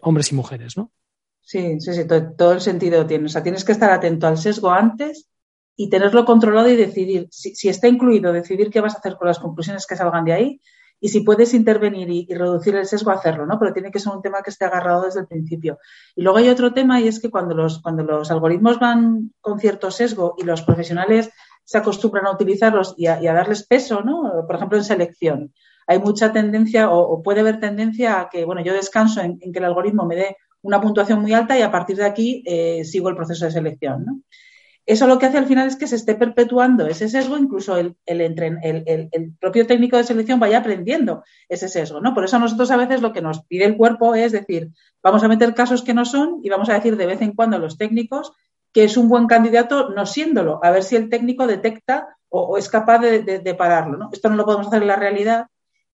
hombres 0.02 0.34
y 0.34 0.36
mujeres, 0.36 0.76
¿no? 0.76 0.92
Sí, 1.40 1.80
sí, 1.80 1.94
sí, 1.94 2.02
todo, 2.38 2.52
el 2.52 2.60
sentido 2.60 3.08
tiene. 3.08 3.26
O 3.26 3.30
sea, 3.30 3.44
tienes 3.44 3.64
que 3.64 3.72
estar 3.72 3.92
atento 3.92 4.28
al 4.28 4.38
sesgo 4.38 4.72
antes 4.72 5.30
y 5.78 5.90
tenerlo 5.90 6.26
controlado 6.26 6.68
y 6.68 6.76
decidir, 6.76 7.28
si, 7.32 7.70
está 7.70 7.88
incluido, 7.88 8.34
decidir 8.34 8.70
qué 8.70 8.82
vas 8.82 8.96
a 8.96 8.98
hacer 8.98 9.16
con 9.16 9.30
las 9.30 9.40
conclusiones 9.40 9.88
que 9.88 9.96
salgan 9.96 10.26
de 10.26 10.34
ahí 10.34 10.62
y 11.04 11.10
si 11.10 11.20
puedes 11.20 11.54
intervenir 11.54 12.10
y, 12.10 12.34
reducir 12.34 12.78
el 12.78 12.86
sesgo, 12.86 13.12
hacerlo, 13.12 13.46
¿no? 13.46 13.60
Pero 13.60 13.74
tiene 13.74 13.92
que 13.92 14.00
ser 14.00 14.14
un 14.14 14.22
tema 14.22 14.42
que 14.42 14.52
esté 14.52 14.64
agarrado 14.64 15.04
desde 15.04 15.20
el 15.20 15.28
principio. 15.28 15.78
Y 16.16 16.22
luego 16.22 16.38
hay 16.38 16.48
otro 16.48 16.74
tema 16.74 17.02
y 17.02 17.10
es 17.10 17.20
que 17.20 17.30
cuando 17.30 17.54
los, 17.54 17.82
cuando 17.82 18.04
los 18.04 18.32
algoritmos 18.32 18.80
van 18.80 19.34
con 19.42 19.60
cierto 19.60 19.92
sesgo 19.92 20.36
y 20.38 20.44
los 20.46 20.62
profesionales 20.62 21.30
se 21.66 21.78
acostumbran 21.78 22.26
a 22.26 22.32
utilizarlos 22.32 22.96
y 22.96 23.08
a, 23.08 23.20
darles 23.20 23.68
peso, 23.68 24.02
¿no? 24.02 24.46
Por 24.48 24.56
ejemplo, 24.56 24.78
en 24.78 24.86
selección. 24.86 25.54
Hay 25.88 26.00
mucha 26.00 26.32
tendencia 26.32 26.90
o, 26.90 27.22
puede 27.22 27.42
haber 27.42 27.60
tendencia 27.60 28.22
a 28.22 28.30
que, 28.30 28.46
bueno, 28.46 28.64
yo 28.64 28.72
descanso 28.72 29.20
en, 29.20 29.40
que 29.40 29.60
el 29.60 29.66
algoritmo 29.66 30.06
me 30.06 30.16
dé 30.16 30.38
una 30.62 30.80
puntuación 30.80 31.20
muy 31.20 31.34
alta 31.34 31.60
y 31.60 31.64
a 31.64 31.72
partir 31.72 31.98
de 31.98 32.06
aquí 32.06 32.44
eh, 32.46 32.86
sigo 32.86 33.10
el 33.10 33.18
proceso 33.18 33.44
de 33.44 33.52
selección. 33.52 34.06
¿no? 34.06 34.22
Eso 34.86 35.08
lo 35.08 35.18
que 35.18 35.28
hace 35.28 35.38
al 35.38 35.46
final 35.46 35.68
es 35.68 35.78
que 35.78 35.88
se 35.88 35.96
esté 35.96 36.16
perpetuando 36.16 36.86
ese 36.88 37.08
sesgo, 37.08 37.38
incluso 37.38 37.78
el, 37.78 37.96
el, 38.06 39.34
propio 39.40 39.66
técnico 39.66 39.96
de 39.96 40.04
selección 40.04 40.42
vaya 40.42 40.58
aprendiendo 40.58 41.24
ese 41.48 41.70
sesgo. 41.70 42.02
¿no? 42.02 42.14
Por 42.14 42.26
eso 42.26 42.38
nosotros 42.38 42.70
a 42.70 42.78
veces 42.78 43.02
lo 43.02 43.14
que 43.14 43.22
nos 43.22 43.46
pide 43.46 43.64
el 43.64 43.78
cuerpo 43.78 44.14
es 44.14 44.34
decir, 44.34 44.72
vamos 45.02 45.24
a 45.24 45.30
meter 45.30 45.54
casos 45.54 45.84
que 45.84 45.94
no 45.94 46.04
son 46.04 46.42
y 46.44 46.50
vamos 46.50 46.68
a 46.70 46.74
decir 46.74 46.98
de 46.98 47.06
vez 47.06 47.22
en 47.22 47.34
cuando 47.34 47.56
a 47.56 47.60
los 47.60 47.78
técnicos 47.78 48.34
que 48.74 48.84
es 48.84 48.98
un 48.98 49.08
buen 49.08 49.28
candidato 49.28 49.90
no 49.90 50.06
siéndolo, 50.06 50.60
a 50.64 50.72
ver 50.72 50.84
si 50.84 50.96
el 50.96 51.10
técnico 51.10 51.48
detecta 51.48 52.18
o, 52.28 52.58
es 52.58 52.68
capaz 52.68 52.98
de, 53.00 53.56
pararlo. 53.56 53.98
¿no? 53.98 54.10
Esto 54.12 54.30
no 54.30 54.36
lo 54.36 54.46
podemos 54.46 54.68
hacer 54.68 54.82
en 54.82 54.88
la 54.88 54.96
realidad, 54.96 55.48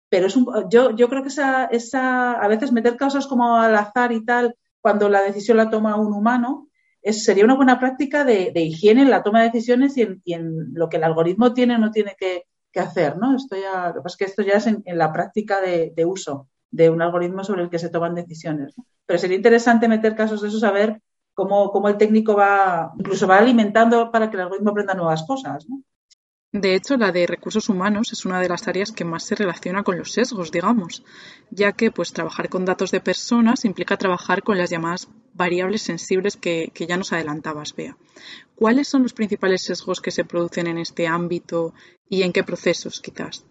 pero 0.07 0.27
es 0.27 0.35
un, 0.35 0.47
yo, 0.69 0.91
yo 0.91 1.09
creo 1.09 1.23
que 1.23 1.29
esa, 1.29 1.65
esa, 1.65 2.33
a 2.33 2.47
veces 2.47 2.71
meter 2.71 2.95
causas 2.95 3.25
como 3.25 3.57
al 3.57 3.75
azar 3.75 4.11
y 4.11 4.23
tal, 4.23 4.55
cuando 4.79 5.09
la 5.09 5.23
decisión 5.23 5.57
la 5.57 5.71
toma 5.71 5.95
un 5.95 6.13
humano, 6.13 6.66
sería 7.03 7.45
una 7.45 7.55
buena 7.55 7.79
práctica 7.79 8.23
de, 8.23 8.51
higiene 8.55 9.01
en 9.01 9.09
la 9.09 9.23
toma 9.23 9.39
de 9.39 9.47
decisiones 9.47 9.97
y 9.97 10.33
en, 10.33 10.73
lo 10.73 10.89
que 10.89 10.97
el 10.97 11.03
algoritmo 11.03 11.53
tiene 11.53 11.75
o 11.75 11.77
no 11.77 11.91
tiene 11.91 12.15
que, 12.17 12.43
hacer, 12.77 13.17
¿no? 13.17 13.35
Esto 13.35 13.55
ya, 13.55 13.87
lo 13.87 13.95
que 13.95 14.01
pasa 14.01 14.13
es 14.13 14.17
que 14.17 14.25
esto 14.25 14.41
ya 14.43 14.53
es 14.57 14.67
en, 14.67 14.83
la 14.85 15.11
práctica 15.11 15.59
de, 15.61 16.05
uso 16.05 16.47
de 16.69 16.91
un 16.91 17.01
algoritmo 17.01 17.43
sobre 17.43 17.63
el 17.63 17.71
que 17.71 17.79
se 17.79 17.89
toman 17.89 18.13
decisiones. 18.13 18.75
Pero 19.07 19.17
sería 19.17 19.35
interesante 19.35 19.87
meter 19.87 20.15
casos 20.15 20.43
de 20.43 20.49
eso, 20.49 20.59
saber 20.59 21.01
cómo, 21.33 21.71
cómo 21.71 21.89
el 21.89 21.97
técnico 21.97 22.35
va, 22.35 22.93
incluso 22.99 23.27
va 23.27 23.39
alimentando 23.39 24.11
para 24.11 24.29
que 24.29 24.37
el 24.37 24.43
algoritmo 24.43 24.69
aprenda 24.69 24.93
nuevas 24.93 25.23
cosas, 25.25 25.67
¿no? 25.67 25.81
De 26.53 26.75
hecho, 26.75 26.95
la 26.95 27.11
de 27.11 27.27
recursos 27.27 27.67
humanos 27.67 28.13
es 28.13 28.25
una 28.25 28.39
de 28.39 28.47
las 28.47 28.69
áreas 28.69 28.93
que 28.93 29.03
más 29.03 29.23
se 29.23 29.35
relaciona 29.35 29.83
con 29.83 29.97
los 29.97 30.13
sesgos, 30.13 30.49
digamos, 30.49 31.03
ya 31.51 31.73
que 31.73 31.91
pues 31.91 32.13
trabajar 32.13 32.47
con 32.47 32.63
datos 32.63 32.91
de 32.91 33.01
personas 33.01 33.65
implica 33.65 33.97
trabajar 33.97 34.43
con 34.43 34.57
las 34.57 34.69
llamadas 34.69 35.09
variables 35.33 35.81
sensibles 35.81 36.37
que, 36.37 36.71
ya 36.87 36.95
nos 36.95 37.11
adelantabas, 37.11 37.75
Bea. 37.75 37.97
¿Cuáles 38.55 38.87
son 38.87 39.03
los 39.03 39.13
principales 39.13 39.63
sesgos 39.63 39.99
que 39.99 40.11
se 40.11 40.23
producen 40.23 40.67
en 40.67 40.77
este 40.77 41.05
ámbito 41.05 41.73
y 42.09 42.23
en 42.23 42.31
qué 42.31 42.43
procesos, 42.43 43.01
quizás? 43.01 43.45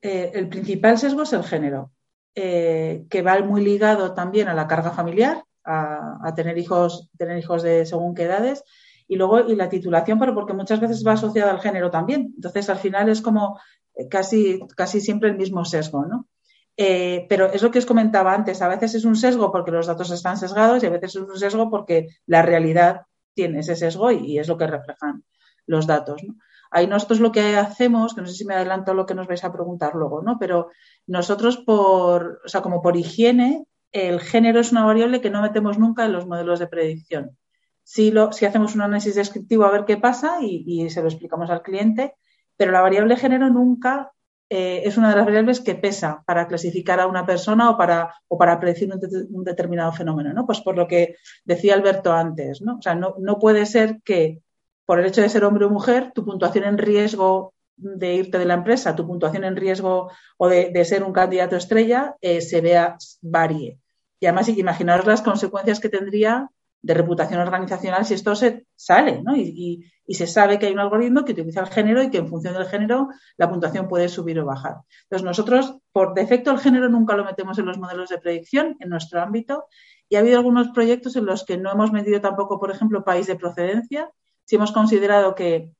Eh, 0.00 0.30
el 0.32 0.48
principal 0.48 0.98
sesgo 0.98 1.22
es 1.22 1.32
el 1.32 1.42
género, 1.42 1.90
eh, 2.36 3.06
que 3.10 3.22
va 3.22 3.40
muy 3.40 3.64
ligado 3.64 4.14
también 4.14 4.46
a 4.46 4.54
la 4.54 4.68
carga 4.68 4.92
familiar, 4.92 5.42
a, 5.64 6.20
a 6.22 6.34
tener 6.36 6.56
hijos, 6.58 7.10
tener 7.18 7.38
hijos 7.38 7.64
de 7.64 7.84
según 7.86 8.14
qué 8.14 8.22
edades 8.22 8.62
y 9.08 9.16
luego 9.16 9.40
y 9.40 9.54
la 9.56 9.68
titulación, 9.68 10.18
pero 10.18 10.34
porque 10.34 10.52
muchas 10.52 10.80
veces 10.80 11.04
va 11.06 11.12
asociada 11.12 11.50
al 11.50 11.60
género 11.60 11.90
también. 11.90 12.32
Entonces, 12.34 12.68
al 12.70 12.78
final 12.78 13.08
es 13.08 13.20
como 13.20 13.58
eh, 13.94 14.08
casi, 14.08 14.60
casi 14.76 15.00
siempre 15.00 15.30
el 15.30 15.36
mismo 15.36 15.64
sesgo, 15.64 16.04
¿no? 16.06 16.28
Eh, 16.76 17.26
pero 17.28 17.46
es 17.46 17.62
lo 17.62 17.70
que 17.70 17.78
os 17.78 17.86
comentaba 17.86 18.34
antes, 18.34 18.60
a 18.60 18.68
veces 18.68 18.94
es 18.94 19.04
un 19.06 19.16
sesgo 19.16 19.50
porque 19.50 19.70
los 19.70 19.86
datos 19.86 20.10
están 20.10 20.36
sesgados 20.36 20.82
y 20.82 20.86
a 20.86 20.90
veces 20.90 21.16
es 21.16 21.22
un 21.22 21.38
sesgo 21.38 21.70
porque 21.70 22.08
la 22.26 22.42
realidad 22.42 23.02
tiene 23.34 23.60
ese 23.60 23.76
sesgo 23.76 24.10
y, 24.10 24.38
es 24.38 24.48
lo 24.48 24.58
que 24.58 24.66
reflejan 24.66 25.24
los 25.66 25.86
datos. 25.86 26.22
¿no? 26.22 26.34
Ahí 26.70 26.86
nosotros 26.86 27.20
lo 27.20 27.32
que 27.32 27.56
hacemos, 27.56 28.14
que 28.14 28.20
no 28.20 28.26
sé 28.26 28.34
si 28.34 28.44
me 28.44 28.54
adelanto 28.54 28.92
lo 28.92 29.06
que 29.06 29.14
nos 29.14 29.26
vais 29.26 29.42
a 29.44 29.52
preguntar 29.52 29.94
luego, 29.94 30.20
¿no? 30.22 30.38
Pero 30.38 30.70
nosotros 31.06 31.56
por, 31.58 32.42
o 32.44 32.48
sea, 32.48 32.60
como 32.60 32.82
por 32.82 32.96
higiene, 32.96 33.64
el 33.92 34.20
género 34.20 34.60
es 34.60 34.72
una 34.72 34.84
variable 34.84 35.22
que 35.22 35.30
no 35.30 35.40
metemos 35.40 35.78
nunca 35.78 36.04
en 36.04 36.12
los 36.12 36.26
modelos 36.26 36.58
de 36.58 36.66
predicción 36.66 37.38
si, 37.86 38.10
lo, 38.10 38.32
si 38.32 38.44
hacemos 38.44 38.74
un 38.74 38.82
análisis 38.82 39.14
descriptivo 39.14 39.64
a 39.64 39.70
ver 39.70 39.84
qué 39.84 39.96
pasa 39.96 40.38
y, 40.40 40.90
se 40.90 41.00
lo 41.02 41.06
explicamos 41.06 41.50
al 41.50 41.62
cliente, 41.62 42.16
pero 42.56 42.72
la 42.72 42.80
variable 42.80 43.16
género 43.16 43.48
nunca 43.48 44.10
eh, 44.50 44.82
es 44.84 44.96
una 44.96 45.10
de 45.10 45.16
las 45.16 45.24
variables 45.24 45.60
que 45.60 45.76
pesa 45.76 46.24
para 46.26 46.48
clasificar 46.48 46.98
a 46.98 47.06
una 47.06 47.24
persona 47.24 47.70
o 47.70 47.76
para, 47.78 48.12
o 48.26 48.36
para 48.36 48.58
predecir 48.58 48.92
un, 48.92 49.44
determinado 49.44 49.92
fenómeno, 49.92 50.32
¿no? 50.32 50.46
Pues 50.46 50.60
por 50.62 50.76
lo 50.76 50.88
que 50.88 51.14
decía 51.44 51.74
Alberto 51.74 52.12
antes, 52.12 52.60
¿no? 52.60 52.78
O 52.78 52.82
sea, 52.82 52.96
no, 52.96 53.38
puede 53.38 53.66
ser 53.66 54.00
que 54.04 54.40
por 54.84 54.98
el 54.98 55.06
hecho 55.06 55.22
de 55.22 55.28
ser 55.28 55.44
hombre 55.44 55.66
o 55.66 55.70
mujer, 55.70 56.10
tu 56.12 56.24
puntuación 56.24 56.64
en 56.64 56.78
riesgo 56.78 57.54
de 57.76 58.14
irte 58.14 58.38
de 58.38 58.46
la 58.46 58.54
empresa, 58.54 58.96
tu 58.96 59.06
puntuación 59.06 59.44
en 59.44 59.54
riesgo 59.54 60.10
o 60.38 60.48
de, 60.48 60.84
ser 60.84 61.04
un 61.04 61.12
candidato 61.12 61.54
estrella 61.54 62.16
eh, 62.20 62.40
se 62.40 62.60
vea 62.60 62.96
varíe. 63.22 63.78
Y 64.18 64.26
además, 64.26 64.48
imaginaros 64.48 65.06
las 65.06 65.22
consecuencias 65.22 65.78
que 65.78 65.88
tendría 65.88 66.50
de 66.86 66.94
reputación 66.94 67.40
organizacional 67.40 68.06
si 68.06 68.14
esto 68.14 68.36
se 68.36 68.66
sale. 68.76 69.20
Y, 69.36 69.84
se 70.08 70.28
sabe 70.28 70.56
que 70.56 70.66
hay 70.66 70.72
un 70.72 70.78
algoritmo 70.78 71.24
que 71.24 71.32
utiliza 71.32 71.62
el 71.62 71.66
género 71.66 72.00
y 72.00 72.10
que 72.10 72.18
en 72.18 72.28
función 72.28 72.54
del 72.54 72.66
género 72.66 73.08
la 73.36 73.50
puntuación 73.50 73.88
puede 73.88 74.08
subir 74.08 74.38
o 74.38 74.44
bajar. 74.44 74.76
Entonces, 75.02 75.24
nosotros, 75.24 75.78
por 75.90 76.14
defecto, 76.14 76.52
el 76.52 76.60
género 76.60 76.88
nunca 76.88 77.16
lo 77.16 77.24
metemos 77.24 77.58
en 77.58 77.66
los 77.66 77.76
modelos 77.76 78.08
de 78.10 78.18
predicción 78.18 78.76
en 78.78 78.88
nuestro 78.88 79.20
ámbito 79.20 79.64
y 80.08 80.14
ha 80.14 80.20
habido 80.20 80.38
algunos 80.38 80.68
proyectos 80.68 81.16
en 81.16 81.26
los 81.26 81.44
que 81.44 81.58
no 81.58 81.72
hemos 81.72 81.90
medido 81.90 82.20
tampoco, 82.20 82.60
por 82.60 82.70
ejemplo, 82.70 83.02
país 83.02 83.26
de 83.26 83.34
procedencia. 83.34 84.12
Si 84.44 84.54
hemos 84.54 84.70
considerado 84.70 85.34
que 85.34 85.72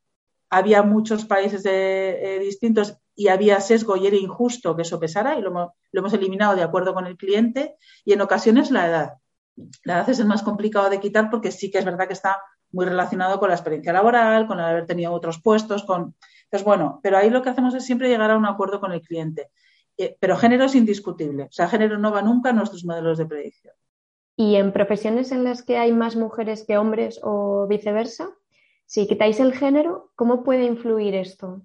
había 0.50 0.82
muchos 0.82 1.24
países 1.24 1.62
eh, 1.64 2.40
distintos 2.40 2.98
y 3.14 3.28
había 3.28 3.60
sesgo 3.60 3.96
y 3.96 4.08
era 4.08 4.16
injusto 4.16 4.74
que 4.74 4.82
eso 4.82 4.98
pesara 4.98 5.38
y 5.38 5.42
lo 5.42 5.70
hemos 5.92 6.12
eliminado 6.14 6.56
de 6.56 6.64
acuerdo 6.64 6.94
con 6.94 7.06
el 7.06 7.16
cliente 7.16 7.76
y 8.04 8.12
en 8.12 8.22
ocasiones 8.22 8.72
la 8.72 8.88
edad 8.88 9.12
la 9.84 9.94
edad 9.94 10.10
es 10.10 10.18
el 10.18 10.26
más 10.26 10.42
complicado 10.42 10.90
de 10.90 11.00
quitar 11.00 11.30
porque 11.30 11.50
sí 11.50 11.70
que 11.70 11.78
es 11.78 11.84
verdad 11.84 12.06
que 12.06 12.12
está 12.12 12.38
muy 12.72 12.84
relacionado 12.84 13.38
con 13.38 13.48
la 13.48 13.54
experiencia 13.54 13.92
laboral, 13.92 14.46
con 14.46 14.58
el 14.58 14.64
haber 14.64 14.86
tenido 14.86 15.12
otros 15.12 15.40
puestos, 15.40 15.84
con... 15.84 16.14
Entonces, 16.44 16.64
bueno, 16.64 17.00
pero 17.02 17.16
ahí 17.16 17.30
lo 17.30 17.42
que 17.42 17.50
hacemos 17.50 17.74
es 17.74 17.84
siempre 17.84 18.08
llegar 18.08 18.30
a 18.30 18.36
un 18.36 18.46
acuerdo 18.46 18.80
con 18.80 18.92
el 18.92 19.02
cliente. 19.02 19.50
Eh, 19.98 20.16
pero 20.20 20.36
género 20.36 20.64
es 20.64 20.74
indiscutible. 20.74 21.44
O 21.44 21.52
sea, 21.52 21.68
género 21.68 21.98
no 21.98 22.12
va 22.12 22.22
nunca 22.22 22.50
en 22.50 22.56
nuestros 22.56 22.84
modelos 22.84 23.18
de 23.18 23.26
predicción. 23.26 23.74
¿Y 24.36 24.56
en 24.56 24.72
profesiones 24.72 25.32
en 25.32 25.44
las 25.44 25.62
que 25.62 25.78
hay 25.78 25.92
más 25.92 26.14
mujeres 26.14 26.64
que 26.66 26.76
hombres 26.76 27.18
o 27.22 27.66
viceversa? 27.66 28.28
Si 28.84 29.06
quitáis 29.08 29.40
el 29.40 29.54
género, 29.54 30.12
¿cómo 30.14 30.44
puede 30.44 30.64
influir 30.64 31.14
esto? 31.14 31.62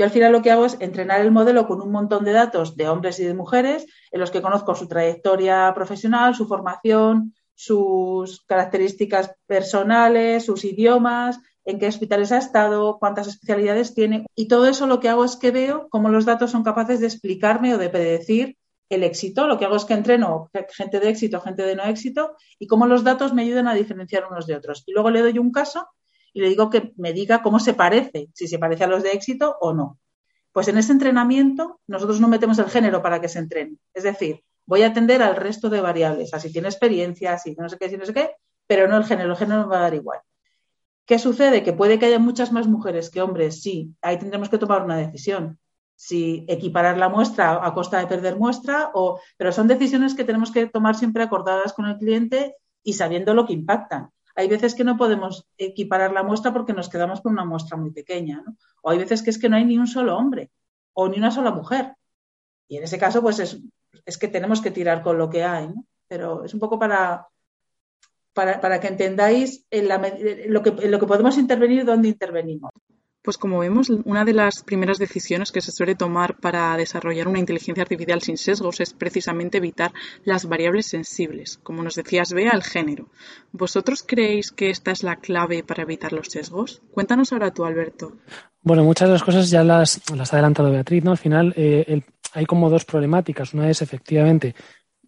Yo 0.00 0.04
al 0.06 0.12
final 0.12 0.32
lo 0.32 0.40
que 0.40 0.50
hago 0.50 0.64
es 0.64 0.80
entrenar 0.80 1.20
el 1.20 1.30
modelo 1.30 1.66
con 1.66 1.82
un 1.82 1.92
montón 1.92 2.24
de 2.24 2.32
datos 2.32 2.74
de 2.74 2.88
hombres 2.88 3.20
y 3.20 3.24
de 3.24 3.34
mujeres 3.34 3.84
en 4.10 4.20
los 4.20 4.30
que 4.30 4.40
conozco 4.40 4.74
su 4.74 4.88
trayectoria 4.88 5.70
profesional, 5.74 6.34
su 6.34 6.46
formación, 6.46 7.34
sus 7.54 8.42
características 8.46 9.34
personales, 9.46 10.46
sus 10.46 10.64
idiomas, 10.64 11.38
en 11.66 11.78
qué 11.78 11.86
hospitales 11.86 12.32
ha 12.32 12.38
estado, 12.38 12.96
cuántas 12.98 13.26
especialidades 13.26 13.92
tiene. 13.92 14.24
Y 14.34 14.48
todo 14.48 14.68
eso 14.68 14.86
lo 14.86 15.00
que 15.00 15.10
hago 15.10 15.22
es 15.22 15.36
que 15.36 15.50
veo 15.50 15.86
cómo 15.90 16.08
los 16.08 16.24
datos 16.24 16.50
son 16.50 16.64
capaces 16.64 17.00
de 17.00 17.06
explicarme 17.06 17.74
o 17.74 17.76
de 17.76 17.90
predecir 17.90 18.56
el 18.88 19.04
éxito. 19.04 19.46
Lo 19.46 19.58
que 19.58 19.66
hago 19.66 19.76
es 19.76 19.84
que 19.84 19.92
entreno 19.92 20.48
gente 20.70 20.98
de 20.98 21.10
éxito, 21.10 21.42
gente 21.42 21.62
de 21.62 21.76
no 21.76 21.84
éxito 21.84 22.36
y 22.58 22.66
cómo 22.68 22.86
los 22.86 23.04
datos 23.04 23.34
me 23.34 23.42
ayudan 23.42 23.68
a 23.68 23.74
diferenciar 23.74 24.24
unos 24.30 24.46
de 24.46 24.56
otros. 24.56 24.82
Y 24.86 24.92
luego 24.92 25.10
le 25.10 25.20
doy 25.20 25.38
un 25.38 25.52
caso 25.52 25.86
y 26.32 26.40
le 26.40 26.48
digo 26.48 26.70
que 26.70 26.92
me 26.96 27.12
diga 27.12 27.42
cómo 27.42 27.58
se 27.58 27.74
parece, 27.74 28.28
si 28.34 28.46
se 28.46 28.58
parece 28.58 28.84
a 28.84 28.86
los 28.86 29.02
de 29.02 29.12
éxito 29.12 29.56
o 29.60 29.72
no. 29.72 29.98
Pues 30.52 30.68
en 30.68 30.78
ese 30.78 30.92
entrenamiento 30.92 31.80
nosotros 31.86 32.20
no 32.20 32.28
metemos 32.28 32.58
el 32.58 32.70
género 32.70 33.02
para 33.02 33.20
que 33.20 33.28
se 33.28 33.38
entrene. 33.38 33.76
Es 33.94 34.04
decir, 34.04 34.42
voy 34.66 34.82
a 34.82 34.88
atender 34.88 35.22
al 35.22 35.36
resto 35.36 35.68
de 35.68 35.80
variables, 35.80 36.34
así 36.34 36.52
tiene 36.52 36.68
experiencia, 36.68 37.32
así 37.32 37.54
no 37.58 37.68
sé 37.68 37.76
qué, 37.78 37.88
si 37.88 37.96
no 37.96 38.06
sé 38.06 38.12
qué, 38.12 38.30
pero 38.66 38.88
no 38.88 38.96
el 38.96 39.04
género, 39.04 39.32
el 39.32 39.36
género 39.36 39.62
me 39.62 39.68
va 39.68 39.78
a 39.78 39.82
dar 39.82 39.94
igual. 39.94 40.20
¿Qué 41.06 41.18
sucede? 41.18 41.62
Que 41.62 41.72
puede 41.72 41.98
que 41.98 42.06
haya 42.06 42.18
muchas 42.18 42.52
más 42.52 42.68
mujeres 42.68 43.10
que 43.10 43.20
hombres, 43.20 43.62
sí, 43.62 43.94
ahí 44.00 44.18
tendremos 44.18 44.48
que 44.48 44.58
tomar 44.58 44.82
una 44.82 44.96
decisión. 44.96 45.58
Si 45.96 46.46
equiparar 46.48 46.96
la 46.96 47.08
muestra 47.08 47.66
a 47.66 47.74
costa 47.74 47.98
de 47.98 48.06
perder 48.06 48.36
muestra, 48.36 48.90
o, 48.94 49.20
pero 49.36 49.52
son 49.52 49.66
decisiones 49.66 50.14
que 50.14 50.24
tenemos 50.24 50.50
que 50.50 50.66
tomar 50.66 50.94
siempre 50.94 51.22
acordadas 51.22 51.72
con 51.72 51.86
el 51.86 51.98
cliente 51.98 52.56
y 52.82 52.94
sabiendo 52.94 53.34
lo 53.34 53.44
que 53.44 53.52
impactan 53.52 54.10
hay 54.40 54.48
veces 54.48 54.74
que 54.74 54.84
no 54.84 54.96
podemos 54.96 55.46
equiparar 55.58 56.12
la 56.12 56.22
muestra 56.22 56.52
porque 56.52 56.72
nos 56.72 56.88
quedamos 56.88 57.20
con 57.20 57.32
una 57.32 57.44
muestra 57.44 57.76
muy 57.76 57.90
pequeña. 57.90 58.42
O 58.82 58.90
hay 58.90 58.98
veces 58.98 59.22
que 59.22 59.28
es 59.30 59.38
que 59.38 59.50
no 59.50 59.56
hay 59.56 59.66
ni 59.66 59.76
un 59.76 59.86
solo 59.86 60.16
hombre 60.16 60.50
o 60.94 61.08
ni 61.08 61.18
una 61.18 61.30
sola 61.30 61.50
mujer. 61.50 61.94
Y 62.66 62.78
en 62.78 62.84
ese 62.84 62.98
caso, 62.98 63.20
pues 63.20 63.38
es, 63.38 63.60
es 64.06 64.16
que 64.16 64.28
tenemos 64.28 64.62
que 64.62 64.70
tirar 64.70 65.02
con 65.02 65.18
lo 65.18 65.28
que 65.28 65.44
hay, 65.44 65.68
¿no? 65.68 65.84
Pero 66.08 66.44
es 66.44 66.54
un 66.54 66.60
poco 66.60 66.78
para, 66.78 67.28
para, 68.32 68.80
que 68.80 68.88
entendáis 68.88 69.66
lo, 69.70 70.62
que, 70.62 70.88
lo 70.88 70.98
que 70.98 71.06
podemos 71.06 71.36
intervenir, 71.36 71.84
dónde 71.84 72.08
intervenimos. 72.08 72.70
Pues 73.22 73.36
como 73.36 73.58
vemos, 73.58 73.90
una 73.90 74.24
de 74.24 74.32
las 74.32 74.62
primeras 74.62 74.98
decisiones 74.98 75.52
que 75.52 75.60
se 75.60 75.72
suele 75.72 75.94
tomar 75.94 76.38
para 76.38 76.74
desarrollar 76.78 77.28
una 77.28 77.38
inteligencia 77.38 77.82
artificial 77.82 78.22
sin 78.22 78.38
sesgos 78.38 78.80
es 78.80 78.94
precisamente 78.94 79.58
evitar 79.58 79.92
las 80.24 80.46
variables 80.46 80.86
sensibles, 80.86 81.58
como 81.62 81.82
nos 81.82 81.96
decías, 81.96 82.32
Bea, 82.32 82.52
el 82.52 82.62
género. 82.62 83.10
¿Vosotros 83.52 84.02
creéis 84.06 84.50
que 84.52 84.70
esta 84.70 84.90
es 84.90 85.02
la 85.02 85.16
clave 85.16 85.62
para 85.62 85.82
evitar 85.82 86.14
los 86.14 86.28
sesgos? 86.28 86.80
Cuéntanos 86.92 87.32
ahora 87.32 87.50
tú, 87.50 87.66
Alberto. 87.66 88.16
Bueno, 88.62 88.84
muchas 88.84 89.08
de 89.08 89.12
las 89.12 89.22
cosas 89.22 89.50
ya 89.50 89.64
las, 89.64 90.00
ha 90.08 90.22
adelantado 90.32 90.70
Beatriz, 90.70 91.04
¿no? 91.04 91.10
Al 91.10 91.18
final 91.18 91.52
eh, 91.56 92.00
hay 92.32 92.46
como 92.46 92.70
dos 92.70 92.86
problemáticas. 92.86 93.52
Una 93.52 93.68
es 93.68 93.82
efectivamente 93.82 94.54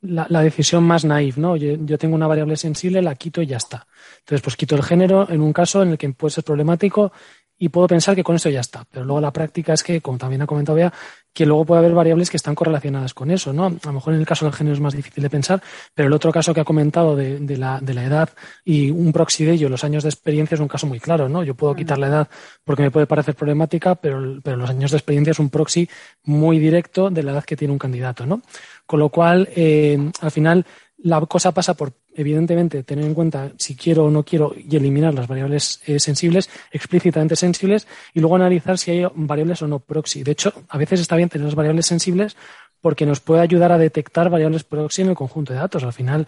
la, 0.02 0.42
decisión 0.42 0.84
más 0.84 1.04
naif, 1.04 1.38
¿no? 1.38 1.56
Yo, 1.56 1.76
yo, 1.80 1.96
tengo 1.96 2.14
una 2.14 2.26
variable 2.26 2.56
sensible, 2.56 3.00
la 3.00 3.14
quito 3.14 3.40
y 3.40 3.46
ya 3.46 3.56
está. 3.56 3.86
Entonces, 4.18 4.42
pues 4.42 4.56
quito 4.56 4.74
el 4.74 4.82
género 4.82 5.28
en 5.30 5.40
un 5.40 5.52
caso 5.52 5.82
en 5.82 5.90
el 5.90 5.98
que 5.98 6.10
puede 6.10 6.32
ser 6.32 6.44
problemático 6.44 7.12
y 7.58 7.68
puedo 7.68 7.86
pensar 7.86 8.16
que 8.16 8.24
con 8.24 8.36
esto 8.36 8.50
ya 8.50 8.60
está. 8.60 8.84
Pero 8.90 9.04
luego 9.04 9.20
la 9.20 9.32
práctica 9.32 9.72
es 9.72 9.82
que, 9.82 10.00
como 10.00 10.18
también 10.18 10.42
ha 10.42 10.46
comentado 10.46 10.76
Bea, 10.76 10.92
que 11.32 11.46
luego 11.46 11.64
puede 11.64 11.78
haber 11.78 11.92
variables 11.92 12.28
que 12.28 12.36
están 12.36 12.54
correlacionadas 12.54 13.14
con 13.14 13.30
eso, 13.30 13.52
¿no? 13.52 13.66
A 13.66 13.86
lo 13.86 13.92
mejor 13.92 14.14
en 14.14 14.20
el 14.20 14.26
caso 14.26 14.44
del 14.44 14.54
género 14.54 14.74
es 14.74 14.80
más 14.80 14.94
difícil 14.94 15.22
de 15.22 15.30
pensar, 15.30 15.62
pero 15.94 16.08
el 16.08 16.12
otro 16.12 16.32
caso 16.32 16.52
que 16.52 16.60
ha 16.60 16.64
comentado 16.64 17.16
de, 17.16 17.38
la, 17.56 17.78
de 17.80 17.94
la, 17.94 18.04
edad 18.04 18.30
y 18.64 18.90
un 18.90 19.12
proxy 19.12 19.44
de 19.44 19.52
ello, 19.52 19.68
los 19.68 19.84
años 19.84 20.02
de 20.02 20.10
experiencia, 20.10 20.56
es 20.56 20.60
un 20.60 20.68
caso 20.68 20.86
muy 20.86 21.00
claro, 21.00 21.28
¿no? 21.28 21.42
Yo 21.42 21.54
puedo 21.54 21.74
quitar 21.74 21.98
la 21.98 22.08
edad 22.08 22.28
porque 22.64 22.82
me 22.82 22.90
puede 22.90 23.06
parecer 23.06 23.34
problemática, 23.34 23.94
pero, 23.94 24.40
pero 24.42 24.56
los 24.56 24.68
años 24.68 24.90
de 24.90 24.98
experiencia 24.98 25.30
es 25.30 25.38
un 25.38 25.48
proxy 25.48 25.88
muy 26.24 26.58
directo 26.58 27.10
de 27.10 27.22
la 27.22 27.32
edad 27.32 27.44
que 27.44 27.56
tiene 27.56 27.72
un 27.72 27.78
candidato, 27.78 28.26
¿no? 28.26 28.42
Con 28.84 29.00
lo 29.00 29.08
cual, 29.08 29.48
eh, 29.56 30.10
al 30.20 30.30
final, 30.30 30.66
la 30.98 31.20
cosa 31.22 31.52
pasa 31.52 31.74
por, 31.74 31.92
evidentemente, 32.14 32.82
tener 32.82 33.04
en 33.04 33.14
cuenta 33.14 33.52
si 33.58 33.76
quiero 33.76 34.04
o 34.06 34.10
no 34.10 34.24
quiero 34.24 34.54
y 34.56 34.76
eliminar 34.76 35.14
las 35.14 35.28
variables 35.28 35.80
eh, 35.86 35.98
sensibles, 35.98 36.50
explícitamente 36.70 37.36
sensibles, 37.36 37.86
y 38.14 38.20
luego 38.20 38.36
analizar 38.36 38.78
si 38.78 38.90
hay 38.90 39.06
variables 39.14 39.62
o 39.62 39.68
no 39.68 39.78
proxy. 39.78 40.22
De 40.22 40.32
hecho, 40.32 40.52
a 40.68 40.78
veces 40.78 41.00
está 41.00 41.16
bien 41.16 41.28
tener 41.28 41.46
las 41.46 41.54
variables 41.54 41.86
sensibles 41.86 42.36
porque 42.80 43.06
nos 43.06 43.20
puede 43.20 43.42
ayudar 43.42 43.72
a 43.72 43.78
detectar 43.78 44.28
variables 44.28 44.64
proxy 44.64 45.02
en 45.02 45.10
el 45.10 45.14
conjunto 45.14 45.52
de 45.52 45.60
datos. 45.60 45.84
Al 45.84 45.92
final, 45.92 46.26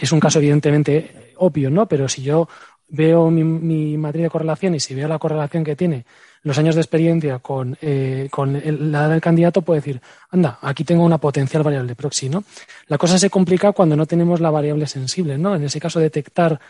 es 0.00 0.12
un 0.12 0.20
caso 0.20 0.38
evidentemente 0.38 1.32
obvio, 1.36 1.70
¿no? 1.70 1.86
Pero 1.86 2.08
si 2.08 2.22
yo 2.22 2.48
veo 2.88 3.30
mi, 3.30 3.44
mi 3.44 3.96
matriz 3.96 4.24
de 4.24 4.30
correlación 4.30 4.74
y 4.74 4.80
si 4.80 4.94
veo 4.94 5.08
la 5.08 5.18
correlación 5.18 5.64
que 5.64 5.76
tiene 5.76 6.04
los 6.42 6.58
años 6.58 6.74
de 6.74 6.80
experiencia 6.80 7.38
con, 7.40 7.76
eh, 7.80 8.28
con 8.30 8.52
la 8.54 9.00
edad 9.00 9.10
del 9.10 9.20
candidato, 9.20 9.62
puede 9.62 9.80
decir, 9.80 10.00
anda, 10.30 10.58
aquí 10.62 10.84
tengo 10.84 11.04
una 11.04 11.18
potencial 11.18 11.62
variable 11.62 11.94
proxy, 11.94 12.28
¿no? 12.28 12.44
La 12.86 12.98
cosa 12.98 13.18
se 13.18 13.30
complica 13.30 13.72
cuando 13.72 13.96
no 13.96 14.06
tenemos 14.06 14.40
la 14.40 14.50
variable 14.50 14.86
sensible, 14.86 15.36
¿no? 15.36 15.54
En 15.56 15.64
ese 15.64 15.80
caso, 15.80 16.00
detectar 16.00 16.60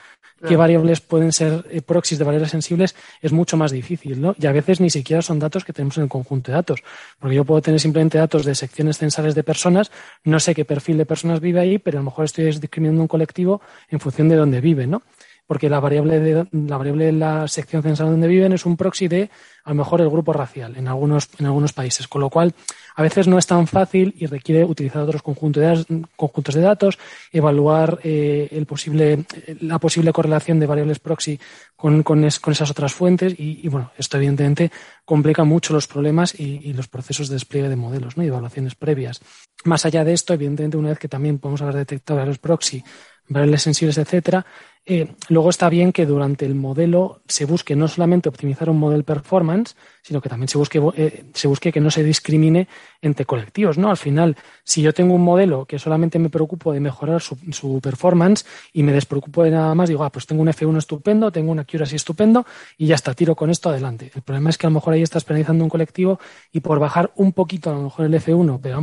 qué 0.47 0.57
variables 0.57 1.01
pueden 1.01 1.33
ser 1.33 1.65
eh, 1.71 1.83
proxies 1.83 2.19
de 2.19 2.25
variables 2.25 2.51
sensibles 2.51 2.95
es 3.21 3.33
mucho 3.33 3.57
más 3.57 3.71
difícil, 3.71 4.21
¿no? 4.21 4.35
Y 4.39 4.47
a 4.47 4.53
veces 4.53 4.81
ni 4.81 4.91
siquiera 4.91 5.21
son 5.21 5.39
datos 5.39 5.65
que 5.65 5.73
tenemos 5.73 5.97
en 5.99 6.05
el 6.05 6.09
conjunto 6.09 6.51
de 6.51 6.57
datos, 6.57 6.83
porque 7.19 7.37
yo 7.37 7.45
puedo 7.45 7.61
tener 7.61 7.81
simplemente 7.81 8.19
datos 8.19 8.45
de 8.45 8.55
secciones 8.55 8.99
censales 8.99 9.35
de 9.35 9.43
personas, 9.43 9.91
no 10.25 10.41
sé 10.41 10.55
qué 10.55 10.65
perfil 10.65 10.99
de 10.99 11.07
personas 11.07 11.41
vive 11.41 11.61
ahí, 11.61 11.79
pero 11.79 11.99
a 11.99 12.01
lo 12.01 12.07
mejor 12.07 12.25
estoy 12.25 12.45
discriminando 12.47 13.03
un 13.03 13.09
colectivo 13.09 13.61
en 13.89 14.01
función 14.01 14.29
de 14.29 14.37
dónde 14.37 14.61
vive, 14.61 14.87
¿no? 14.87 15.03
Porque 15.49 15.71
la 15.71 15.81
variable 15.81 16.21
de 16.21 16.47
la 16.53 16.77
variable 16.77 17.07
de 17.07 17.13
la 17.13 17.49
sección 17.49 17.83
censal 17.83 18.11
donde 18.11 18.29
viven 18.29 18.53
es 18.53 18.67
un 18.67 18.77
proxy 18.77 19.09
de 19.09 19.31
a 19.65 19.71
lo 19.71 19.77
mejor 19.77 20.03
el 20.03 20.11
grupo 20.11 20.33
racial 20.33 20.77
en 20.77 20.87
algunos 20.89 21.31
en 21.39 21.47
algunos 21.47 21.73
países, 21.73 22.07
con 22.07 22.21
lo 22.21 22.29
cual 22.29 22.55
a 22.95 23.03
veces 23.03 23.27
no 23.27 23.39
es 23.39 23.47
tan 23.47 23.67
fácil 23.67 24.15
y 24.19 24.27
requiere 24.27 24.63
utilizar 24.65 25.03
otros 25.03 25.23
conjuntos 25.23 25.87
de, 25.87 26.05
conjuntos 26.17 26.55
de 26.55 26.61
datos, 26.61 26.99
evaluar 27.33 27.99
eh, 28.05 28.49
el 28.53 28.67
posible 28.67 29.25
la 29.61 29.79
posible 29.79 30.13
correlación 30.13 30.61
de 30.61 30.67
variables 30.67 30.99
proxy 30.99 31.41
con, 31.77 32.03
con, 32.03 32.25
esas 32.25 32.71
otras 32.71 32.93
fuentes 32.93 33.35
y, 33.39 33.67
bueno, 33.69 33.93
esto 33.97 34.17
evidentemente 34.17 34.71
complica 35.05 35.45
mucho 35.45 35.73
los 35.73 35.87
problemas 35.87 36.39
y, 36.39 36.73
los 36.73 36.89
procesos 36.89 37.29
de 37.29 37.37
despliegue 37.37 37.69
de 37.69 37.77
modelos 37.77 38.17
¿no? 38.17 38.25
y 38.25 38.27
evaluaciones 38.27 38.75
previas. 38.75 39.21
Más 39.65 39.87
allá 39.87 40.05
de 40.05 40.13
esto, 40.13 40.35
evidentemente, 40.35 40.77
una 40.77 40.91
vez 40.91 40.99
que 40.99 41.09
también 41.09 41.39
podemos 41.39 41.63
haber 41.63 41.77
detectado 41.77 42.17
variables 42.17 42.39
proxy, 42.39 42.85
variables 43.29 43.63
sensibles, 43.63 43.99
etcétera, 43.99 44.47
eh, 44.91 45.07
luego 45.29 45.51
está 45.51 45.69
bien 45.69 45.93
que 45.93 46.07
durante 46.07 46.47
el 46.47 46.55
modelo 46.55 47.21
se 47.29 47.45
busque 47.45 47.77
no 47.77 47.89
solamente 47.89 48.31
optimizar 48.31 48.71
un 48.71 48.79
modelo 48.79 49.03
performance, 49.03 49.77
sino 50.01 50.23
que 50.23 50.31
también 50.31 50.49
se 50.49 50.57
busque, 50.57 50.81
eh, 50.97 51.27
se 51.35 51.47
busque 51.47 51.71
que 51.71 51.81
no 51.81 51.91
se 51.91 52.03
discrimine 52.03 52.69
entre 53.03 53.27
colectivos. 53.27 53.77
¿no? 53.77 53.91
Al 53.91 53.99
final, 53.99 54.35
si 54.65 54.81
yo 54.81 54.95
tengo 54.95 55.13
un 55.13 55.23
modelo 55.23 55.67
que 55.67 55.79
solamente 55.79 56.19
me 56.19 56.31
preocupo 56.31 56.73
de 56.73 56.81
mejorar 56.81 57.21
su, 57.21 57.37
su 57.53 57.81
performance 57.83 58.47
y 58.73 58.83
me 58.83 58.93
despreocupo 58.93 59.45
de 59.45 59.51
nada 59.51 59.75
más, 59.75 59.91
digo, 59.91 60.05
ah, 60.05 60.11
pues 60.11 60.27
tengo 60.27 60.41
un 60.41 60.49
F1 60.49 60.79
estupendo, 60.79 61.31
tengo 61.31 61.53
una 61.53 61.63
accuracy 61.63 61.97
estupendo 61.97 62.47
y 62.79 62.87
ya 62.87 62.95
está, 62.95 63.13
tiro 63.13 63.37
con 63.37 63.51
esto 63.51 63.69
adelante. 63.69 64.11
El 64.15 64.23
problema 64.23 64.49
es 64.49 64.57
que 64.57 64.67
a 64.67 64.71
lo 64.71 64.75
mejor 64.75 64.95
ahí 64.95 65.03
estás 65.03 65.23
penalizando 65.23 65.65
un 65.65 65.71
colectivo 65.71 66.19
y 66.51 66.61
por 66.61 66.79
bajar 66.79 67.13
un 67.17 67.35
poquito 67.35 67.69
a 67.69 67.75
lo 67.75 67.83
mejor 67.83 68.07
el 68.07 68.15
F1, 68.15 68.59
pero 68.63 68.77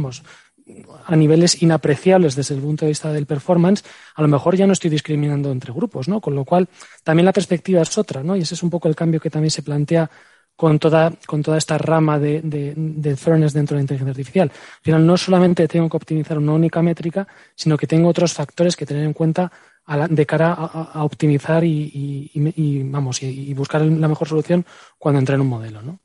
a 1.06 1.16
niveles 1.16 1.62
inapreciables 1.62 2.36
desde 2.36 2.56
el 2.56 2.62
punto 2.62 2.86
de 2.86 2.90
vista 2.90 3.14
del 3.14 3.26
performance, 3.26 3.84
a 4.16 4.22
lo 4.22 4.28
mejor 4.28 4.56
ya 4.56 4.66
no 4.66 4.74
estoy 4.74 4.90
discriminando 4.90 5.52
entre 5.52 5.72
grupos, 5.74 6.08
¿no? 6.08 6.22
Con 6.22 6.36
lo 6.36 6.44
cual, 6.44 6.68
también 7.04 7.26
la 7.26 7.34
perspectiva 7.34 7.82
es 7.82 7.98
otra, 7.98 8.24
¿no? 8.24 8.36
Y 8.36 8.42
ese 8.42 8.56
es 8.56 8.64
un 8.64 8.70
poco 8.70 8.88
el 8.88 8.96
cambio 8.96 9.20
que 9.20 9.30
también 9.30 9.52
se 9.52 9.62
plantea 9.62 10.10
con 10.56 10.80
toda, 10.80 11.12
con 11.28 11.44
toda 11.44 11.58
esta 11.58 11.78
rama 11.78 12.18
de, 12.18 12.42
de, 12.42 13.16
fairness 13.18 13.54
dentro 13.54 13.76
de 13.76 13.80
la 13.80 13.82
inteligencia 13.82 14.12
artificial. 14.12 14.52
Al 14.52 14.82
final, 14.82 15.06
no 15.06 15.18
solamente 15.18 15.68
tengo 15.68 15.90
que 15.90 15.98
optimizar 15.98 16.38
una 16.38 16.54
única 16.54 16.82
métrica, 16.82 17.28
sino 17.56 17.78
que 17.78 17.88
tengo 17.88 18.08
otros 18.08 18.34
factores 18.34 18.76
que 18.76 18.86
tener 18.86 19.04
en 19.04 19.14
cuenta 19.14 19.52
de 20.10 20.26
cara 20.26 20.54
a, 20.54 21.04
optimizar 21.04 21.64
y, 21.64 22.32
vamos, 22.86 23.22
y, 23.22 23.54
buscar 23.54 23.82
la 23.82 24.08
mejor 24.08 24.28
solución 24.28 24.66
cuando 24.98 25.20
entra 25.20 25.36
en 25.36 25.42
un 25.42 25.48
modelo, 25.48 25.82
¿no? 25.82 26.00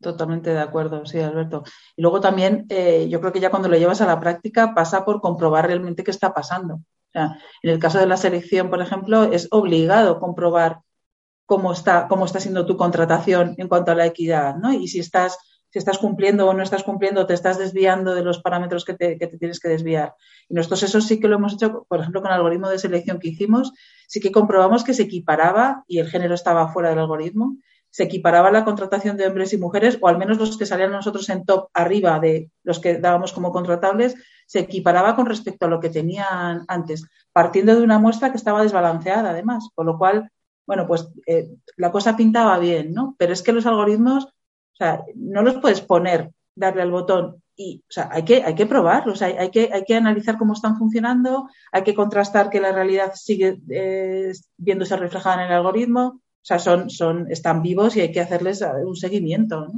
Totalmente 0.00 0.50
de 0.50 0.60
acuerdo, 0.60 1.04
sí, 1.06 1.18
Alberto. 1.18 1.64
Y 1.96 2.02
luego 2.02 2.20
también, 2.20 2.66
eh, 2.68 3.08
yo 3.08 3.20
creo 3.20 3.32
que 3.32 3.40
ya 3.40 3.50
cuando 3.50 3.68
lo 3.68 3.76
llevas 3.76 4.00
a 4.00 4.06
la 4.06 4.20
práctica 4.20 4.72
pasa 4.74 5.04
por 5.04 5.20
comprobar 5.20 5.66
realmente 5.66 6.04
qué 6.04 6.12
está 6.12 6.32
pasando. 6.32 6.74
O 6.74 7.10
sea, 7.12 7.38
en 7.62 7.70
el 7.70 7.80
caso 7.80 7.98
de 7.98 8.06
la 8.06 8.16
selección, 8.16 8.70
por 8.70 8.80
ejemplo, 8.80 9.24
es 9.24 9.48
obligado 9.50 10.20
comprobar 10.20 10.82
cómo 11.46 11.72
está, 11.72 12.06
cómo 12.08 12.26
está 12.26 12.38
siendo 12.38 12.64
tu 12.64 12.76
contratación 12.76 13.54
en 13.58 13.66
cuanto 13.66 13.90
a 13.90 13.96
la 13.96 14.06
equidad, 14.06 14.54
¿no? 14.56 14.72
Y 14.72 14.86
si 14.86 15.00
estás, 15.00 15.36
si 15.70 15.80
estás 15.80 15.98
cumpliendo 15.98 16.46
o 16.46 16.54
no 16.54 16.62
estás 16.62 16.84
cumpliendo, 16.84 17.26
te 17.26 17.34
estás 17.34 17.58
desviando 17.58 18.14
de 18.14 18.22
los 18.22 18.40
parámetros 18.40 18.84
que 18.84 18.94
te, 18.94 19.18
que 19.18 19.26
te 19.26 19.38
tienes 19.38 19.58
que 19.58 19.68
desviar. 19.68 20.14
Y 20.48 20.54
nosotros 20.54 20.84
eso 20.84 21.00
sí 21.00 21.18
que 21.18 21.26
lo 21.26 21.36
hemos 21.36 21.54
hecho, 21.54 21.86
por 21.88 21.98
ejemplo, 21.98 22.22
con 22.22 22.30
el 22.30 22.36
algoritmo 22.36 22.68
de 22.68 22.78
selección 22.78 23.18
que 23.18 23.28
hicimos, 23.28 23.72
sí 24.06 24.20
que 24.20 24.30
comprobamos 24.30 24.84
que 24.84 24.94
se 24.94 25.04
equiparaba 25.04 25.82
y 25.88 25.98
el 25.98 26.08
género 26.08 26.34
estaba 26.34 26.68
fuera 26.68 26.90
del 26.90 27.00
algoritmo 27.00 27.56
se 27.98 28.04
equiparaba 28.04 28.52
la 28.52 28.64
contratación 28.64 29.16
de 29.16 29.26
hombres 29.26 29.52
y 29.52 29.56
mujeres, 29.58 29.98
o 30.00 30.06
al 30.06 30.18
menos 30.18 30.38
los 30.38 30.56
que 30.56 30.66
salían 30.66 30.92
nosotros 30.92 31.28
en 31.30 31.44
top 31.44 31.68
arriba 31.74 32.20
de 32.20 32.48
los 32.62 32.78
que 32.78 32.98
dábamos 32.98 33.32
como 33.32 33.50
contratables, 33.50 34.14
se 34.46 34.60
equiparaba 34.60 35.16
con 35.16 35.26
respecto 35.26 35.66
a 35.66 35.68
lo 35.68 35.80
que 35.80 35.90
tenían 35.90 36.64
antes, 36.68 37.08
partiendo 37.32 37.74
de 37.74 37.82
una 37.82 37.98
muestra 37.98 38.30
que 38.30 38.36
estaba 38.36 38.62
desbalanceada 38.62 39.30
además, 39.30 39.70
con 39.74 39.86
lo 39.86 39.98
cual, 39.98 40.30
bueno, 40.64 40.86
pues 40.86 41.08
eh, 41.26 41.48
la 41.76 41.90
cosa 41.90 42.16
pintaba 42.16 42.56
bien, 42.60 42.94
¿no? 42.94 43.16
Pero 43.18 43.32
es 43.32 43.42
que 43.42 43.50
los 43.50 43.66
algoritmos, 43.66 44.26
o 44.26 44.76
sea, 44.76 45.02
no 45.16 45.42
los 45.42 45.56
puedes 45.56 45.80
poner, 45.80 46.30
darle 46.54 46.82
al 46.82 46.92
botón 46.92 47.42
y, 47.56 47.82
o 47.82 47.90
sea, 47.90 48.10
hay 48.12 48.24
que, 48.24 48.44
hay 48.44 48.54
que 48.54 48.66
probarlos, 48.66 49.22
hay, 49.22 49.50
que, 49.50 49.70
hay 49.72 49.82
que 49.84 49.96
analizar 49.96 50.38
cómo 50.38 50.52
están 50.52 50.78
funcionando, 50.78 51.48
hay 51.72 51.82
que 51.82 51.96
contrastar 51.96 52.48
que 52.48 52.60
la 52.60 52.70
realidad 52.70 53.14
sigue 53.16 53.58
eh, 53.68 54.32
viéndose 54.56 54.96
reflejada 54.96 55.42
en 55.42 55.48
el 55.48 55.56
algoritmo, 55.56 56.20
o 56.40 56.46
sea, 56.48 56.58
son, 56.58 56.88
son, 56.88 57.30
están 57.30 57.62
vivos 57.62 57.96
y 57.96 58.00
hay 58.00 58.12
que 58.12 58.20
hacerles 58.20 58.62
eh, 58.62 58.70
un 58.84 58.96
seguimiento. 58.96 59.72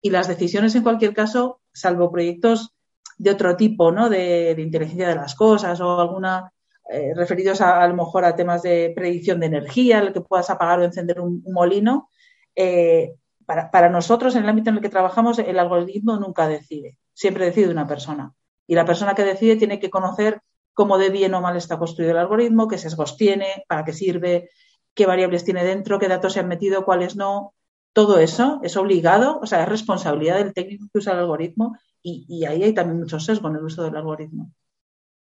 Y 0.00 0.10
las 0.10 0.28
decisiones, 0.28 0.74
en 0.74 0.82
cualquier 0.82 1.14
caso, 1.14 1.60
salvo 1.72 2.10
proyectos 2.10 2.74
de 3.18 3.30
otro 3.30 3.56
tipo, 3.56 3.92
¿no? 3.92 4.10
De, 4.10 4.54
inteligencia 4.58 5.08
de 5.08 5.14
las 5.14 5.34
cosas 5.34 5.80
o 5.80 6.00
alguna 6.00 6.52
eh, 6.90 7.12
referidos 7.14 7.60
a, 7.60 7.86
lo 7.86 7.94
mejor 7.94 8.24
a 8.24 8.34
temas 8.34 8.62
de 8.62 8.92
predicción 8.94 9.40
de 9.40 9.46
energía, 9.46 10.00
el 10.00 10.12
que 10.12 10.20
puedas 10.20 10.50
apagar 10.50 10.80
o 10.80 10.84
encender 10.84 11.20
un, 11.20 11.42
molino. 11.46 12.08
Eh, 12.54 13.14
para, 13.46 13.70
para, 13.70 13.88
nosotros, 13.88 14.34
en 14.34 14.42
el 14.42 14.48
ámbito 14.48 14.70
en 14.70 14.76
el 14.76 14.82
que 14.82 14.88
trabajamos, 14.88 15.38
el 15.38 15.58
algoritmo 15.58 16.16
nunca 16.16 16.48
decide, 16.48 16.98
siempre 17.14 17.46
decide 17.46 17.70
una 17.70 17.86
persona. 17.86 18.34
Y 18.66 18.74
la 18.74 18.84
persona 18.84 19.14
que 19.14 19.24
decide 19.24 19.56
tiene 19.56 19.78
que 19.78 19.90
conocer 19.90 20.40
cómo 20.74 20.98
de 20.98 21.10
bien 21.10 21.34
o 21.34 21.40
mal 21.40 21.56
está 21.56 21.78
construido 21.78 22.12
el 22.12 22.18
algoritmo, 22.18 22.68
qué 22.68 22.78
sesgos 22.78 23.16
tiene, 23.16 23.64
para 23.68 23.84
qué 23.84 23.92
sirve, 23.92 24.50
qué 24.94 25.06
variables 25.06 25.44
tiene 25.44 25.64
dentro, 25.64 25.98
qué 25.98 26.08
datos 26.08 26.34
se 26.34 26.40
han 26.40 26.48
metido, 26.48 26.84
cuáles 26.84 27.16
no. 27.16 27.54
Todo 27.92 28.18
eso 28.18 28.60
es 28.62 28.76
obligado, 28.76 29.38
o 29.40 29.46
sea, 29.46 29.62
es 29.62 29.68
responsabilidad 29.68 30.38
del 30.38 30.54
técnico 30.54 30.86
que 30.92 30.98
usa 30.98 31.12
el 31.12 31.20
algoritmo 31.20 31.76
y, 32.02 32.44
ahí 32.46 32.62
hay 32.62 32.72
también 32.72 32.98
mucho 32.98 33.20
sesgo 33.20 33.48
en 33.48 33.56
el 33.56 33.64
uso 33.64 33.84
del 33.84 33.96
algoritmo. 33.96 34.50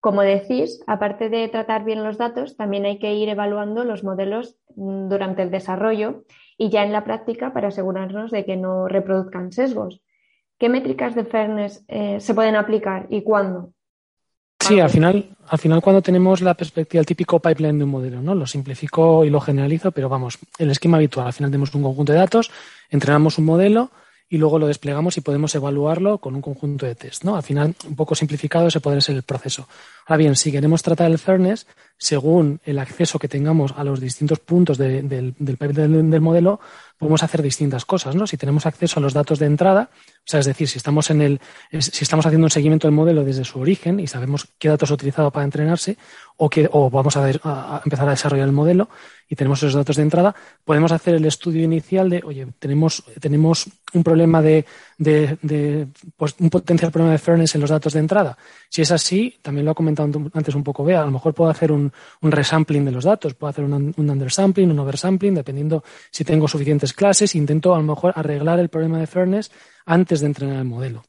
Como 0.01 0.23
decís, 0.23 0.81
aparte 0.87 1.29
de 1.29 1.49
tratar 1.49 1.85
bien 1.85 2.05
los 2.05 2.19
datos, 2.19 2.57
también 2.57 2.85
hay 2.85 2.99
que 2.99 3.15
ir 3.15 3.29
evaluando 3.29 3.85
los 3.85 4.05
modelos 4.05 4.57
mm, 4.77 5.09
durante 5.09 5.43
el 5.43 5.51
desarrollo 5.51 6.25
y 6.57 6.71
ya 6.71 6.85
en 6.85 6.93
la 6.93 7.05
práctica 7.05 7.53
para 7.53 7.69
asegurarnos 7.69 8.31
de 8.31 8.45
que 8.45 8.57
no 8.57 8.87
reproduzcan 8.87 9.51
sesgos. 9.51 10.01
¿Qué 10.59 10.69
métricas 10.69 11.15
de 11.15 11.25
fairness 11.25 11.85
eh, 11.89 12.21
se 12.21 12.35
pueden 12.35 12.55
aplicar 12.55 13.07
y 13.11 13.23
cuándo? 13.23 13.73
Sí, 14.61 14.81
al 14.81 14.91
final, 14.91 15.37
al 15.51 15.59
final 15.59 15.81
cuando 15.81 16.03
tenemos 16.03 16.41
la 16.41 16.55
perspectiva, 16.55 17.01
el 17.01 17.07
típico 17.07 17.41
pipeline 17.41 17.79
de 17.79 17.85
un 17.85 17.91
modelo, 17.91 18.23
¿no? 18.23 18.35
Lo 18.35 18.47
simplifico 18.47 19.25
y 19.25 19.31
lo 19.31 19.41
generalizo, 19.41 19.93
pero 19.93 20.09
vamos, 20.09 20.39
el 20.59 20.71
esquema 20.71 20.97
habitual, 20.97 21.27
al 21.27 21.33
final 21.33 21.51
tenemos 21.51 21.75
un 21.75 21.83
conjunto 21.83 22.13
de 22.13 22.19
datos, 22.19 22.51
entrenamos 22.91 23.39
un 23.39 23.45
modelo, 23.45 23.91
y 24.29 24.37
luego 24.37 24.59
lo 24.59 24.67
desplegamos 24.67 25.17
y 25.17 25.23
podemos 25.23 25.55
evaluarlo 25.55 26.19
con 26.19 26.35
un 26.35 26.43
conjunto 26.43 26.85
de 26.85 26.95
test. 26.95 27.25
¿no? 27.25 27.37
Al 27.37 27.43
final, 27.43 27.75
un 27.87 27.97
poco 27.97 28.15
simplificado, 28.15 28.69
ese 28.69 28.81
puede 28.81 29.01
ser 29.01 29.17
el 29.17 29.23
proceso. 29.23 29.67
Ahora 30.09 30.16
bien, 30.16 30.37
si 30.37 30.51
queremos 30.51 30.83
tratar 30.83 31.11
el 31.11 31.18
fairness, 31.18 31.66
según 31.99 32.61
el 32.64 32.79
acceso 32.79 33.18
que 33.18 33.29
tengamos 33.29 33.75
a 33.77 33.85
los 33.85 34.01
distintos 34.01 34.38
puntos 34.38 34.79
del, 34.79 35.07
del, 35.07 35.35
del, 35.38 36.21
modelo, 36.23 36.61
podemos 36.97 37.23
hacer 37.23 37.42
distintas 37.42 37.85
cosas. 37.85 38.14
¿no? 38.14 38.27
Si 38.27 38.38
tenemos 38.38 38.64
acceso 38.64 39.01
a 39.01 39.03
los 39.03 39.12
datos 39.12 39.38
de 39.38 39.47
entrada, 39.47 39.90
o 39.92 40.31
sea, 40.31 40.40
es 40.40 40.47
decir, 40.47 40.66
si 40.66 40.79
estamos, 40.79 41.11
en 41.11 41.21
el, 41.21 41.40
si 41.79 42.05
estamos 42.05 42.25
haciendo 42.25 42.47
un 42.47 42.51
seguimiento 42.51 42.87
del 42.87 42.94
modelo 42.94 43.23
desde 43.23 43.44
su 43.44 43.61
origen 43.61 44.01
y 44.01 44.07
sabemos 44.07 44.49
qué 44.59 44.68
datos 44.68 44.90
ha 44.90 44.94
utilizado 44.94 45.31
para 45.31 45.44
entrenarse, 45.44 45.99
o, 46.37 46.49
que, 46.49 46.68
o 46.71 46.88
vamos 46.88 47.16
a, 47.16 47.29
empezar 47.85 48.07
a 48.07 48.12
desarrollar 48.12 48.47
el 48.47 48.53
modelo, 48.53 48.88
y 49.29 49.35
tenemos 49.35 49.59
esos 49.59 49.75
datos 49.75 49.97
de 49.97 50.03
entrada, 50.03 50.35
podemos 50.64 50.92
hacer 50.92 51.16
el 51.16 51.25
estudio 51.25 51.62
inicial 51.64 52.09
de, 52.09 52.23
oye, 52.25 52.47
tenemos, 52.59 53.03
tenemos 53.21 53.66
un 53.92 54.05
problema 54.05 54.40
de, 54.40 54.64
de, 54.97 55.88
pues, 56.16 56.37
un 56.38 56.49
potencial 56.49 56.92
problema 56.92 57.12
de 57.12 57.18
fairness 57.18 57.55
en 57.55 57.61
los 57.61 57.71
datos 57.71 57.92
de 57.92 58.01
entrada. 58.01 58.38
Si 58.68 58.83
es 58.83 58.90
así, 58.90 59.38
también 59.42 59.64
lo 59.64 59.73
ha 59.73 59.75
comentado 59.75 59.98
antes 60.03 60.55
un 60.55 60.65
poco 60.65 60.85
Bea, 60.85 61.03
a 61.03 61.07
lo 61.07 61.11
mejor 61.11 61.35
puedo 61.35 61.51
hacer 61.51 61.73
un, 61.73 61.93
resampling 62.23 62.85
de 62.85 62.93
los 62.93 63.05
datos, 63.05 63.35
puedo 63.35 63.51
hacer 63.51 63.65
un, 63.65 63.95
un 63.97 64.11
undersampling, 64.11 64.71
un 64.71 64.79
oversampling, 64.79 65.35
dependiendo 65.35 65.83
si 66.11 66.25
tengo 66.25 66.49
suficientes 66.49 66.93
clases, 66.93 67.35
intento 67.35 67.75
a 67.75 67.79
lo 67.79 67.85
mejor 67.85 68.13
arreglar 68.17 68.59
el 68.59 68.69
problema 68.69 68.99
de 68.99 69.07
fairness 69.07 69.51
antes 69.87 70.21
de 70.21 70.27
entrenar 70.27 70.57
el 70.57 70.65
modelo. 70.65 71.05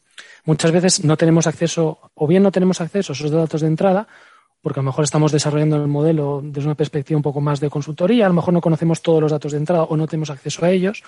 Muchas 0.46 0.72
veces 0.72 1.04
no 1.04 1.18
tenemos 1.18 1.48
acceso, 1.48 2.00
o 2.16 2.28
bien 2.28 2.44
no 2.44 2.52
tenemos 2.52 2.82
acceso 2.82 3.14
a 3.14 3.16
esos 3.16 3.32
datos 3.32 3.62
de 3.62 3.68
entrada, 3.68 4.08
porque 4.62 4.80
a 4.80 4.84
lo 4.84 4.88
mejor 4.88 5.04
estamos 5.06 5.32
desarrollando 5.32 5.78
el 5.78 5.88
modelo 5.88 6.42
desde 6.44 6.68
una 6.68 6.76
perspectiva 6.76 7.18
un 7.18 7.24
poco 7.24 7.40
más 7.40 7.60
de 7.60 7.70
consultoría, 7.70 8.26
a 8.26 8.30
lo 8.30 8.36
mejor 8.36 8.54
no 8.54 8.62
conocemos 8.62 9.02
todos 9.02 9.22
los 9.22 9.32
datos 9.32 9.54
de 9.54 9.58
entrada 9.58 9.84
o 9.84 9.96
no 9.96 10.08
tenemos 10.08 10.30
acceso 10.30 10.66
a 10.66 10.72
ellos, 10.72 11.04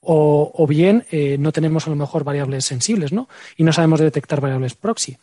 o, 0.00 0.66
bien 0.68 1.04
eh, 1.10 1.36
no 1.38 1.52
tenemos 1.52 1.86
a 1.86 1.90
lo 1.90 1.96
mejor 1.96 2.24
variables 2.24 2.64
sensibles, 2.64 3.12
¿no? 3.12 3.28
Y 3.56 3.64
no 3.64 3.72
sabemos 3.72 4.00
detectar 4.00 4.40
variables 4.40 4.74
proxy. 4.74 5.16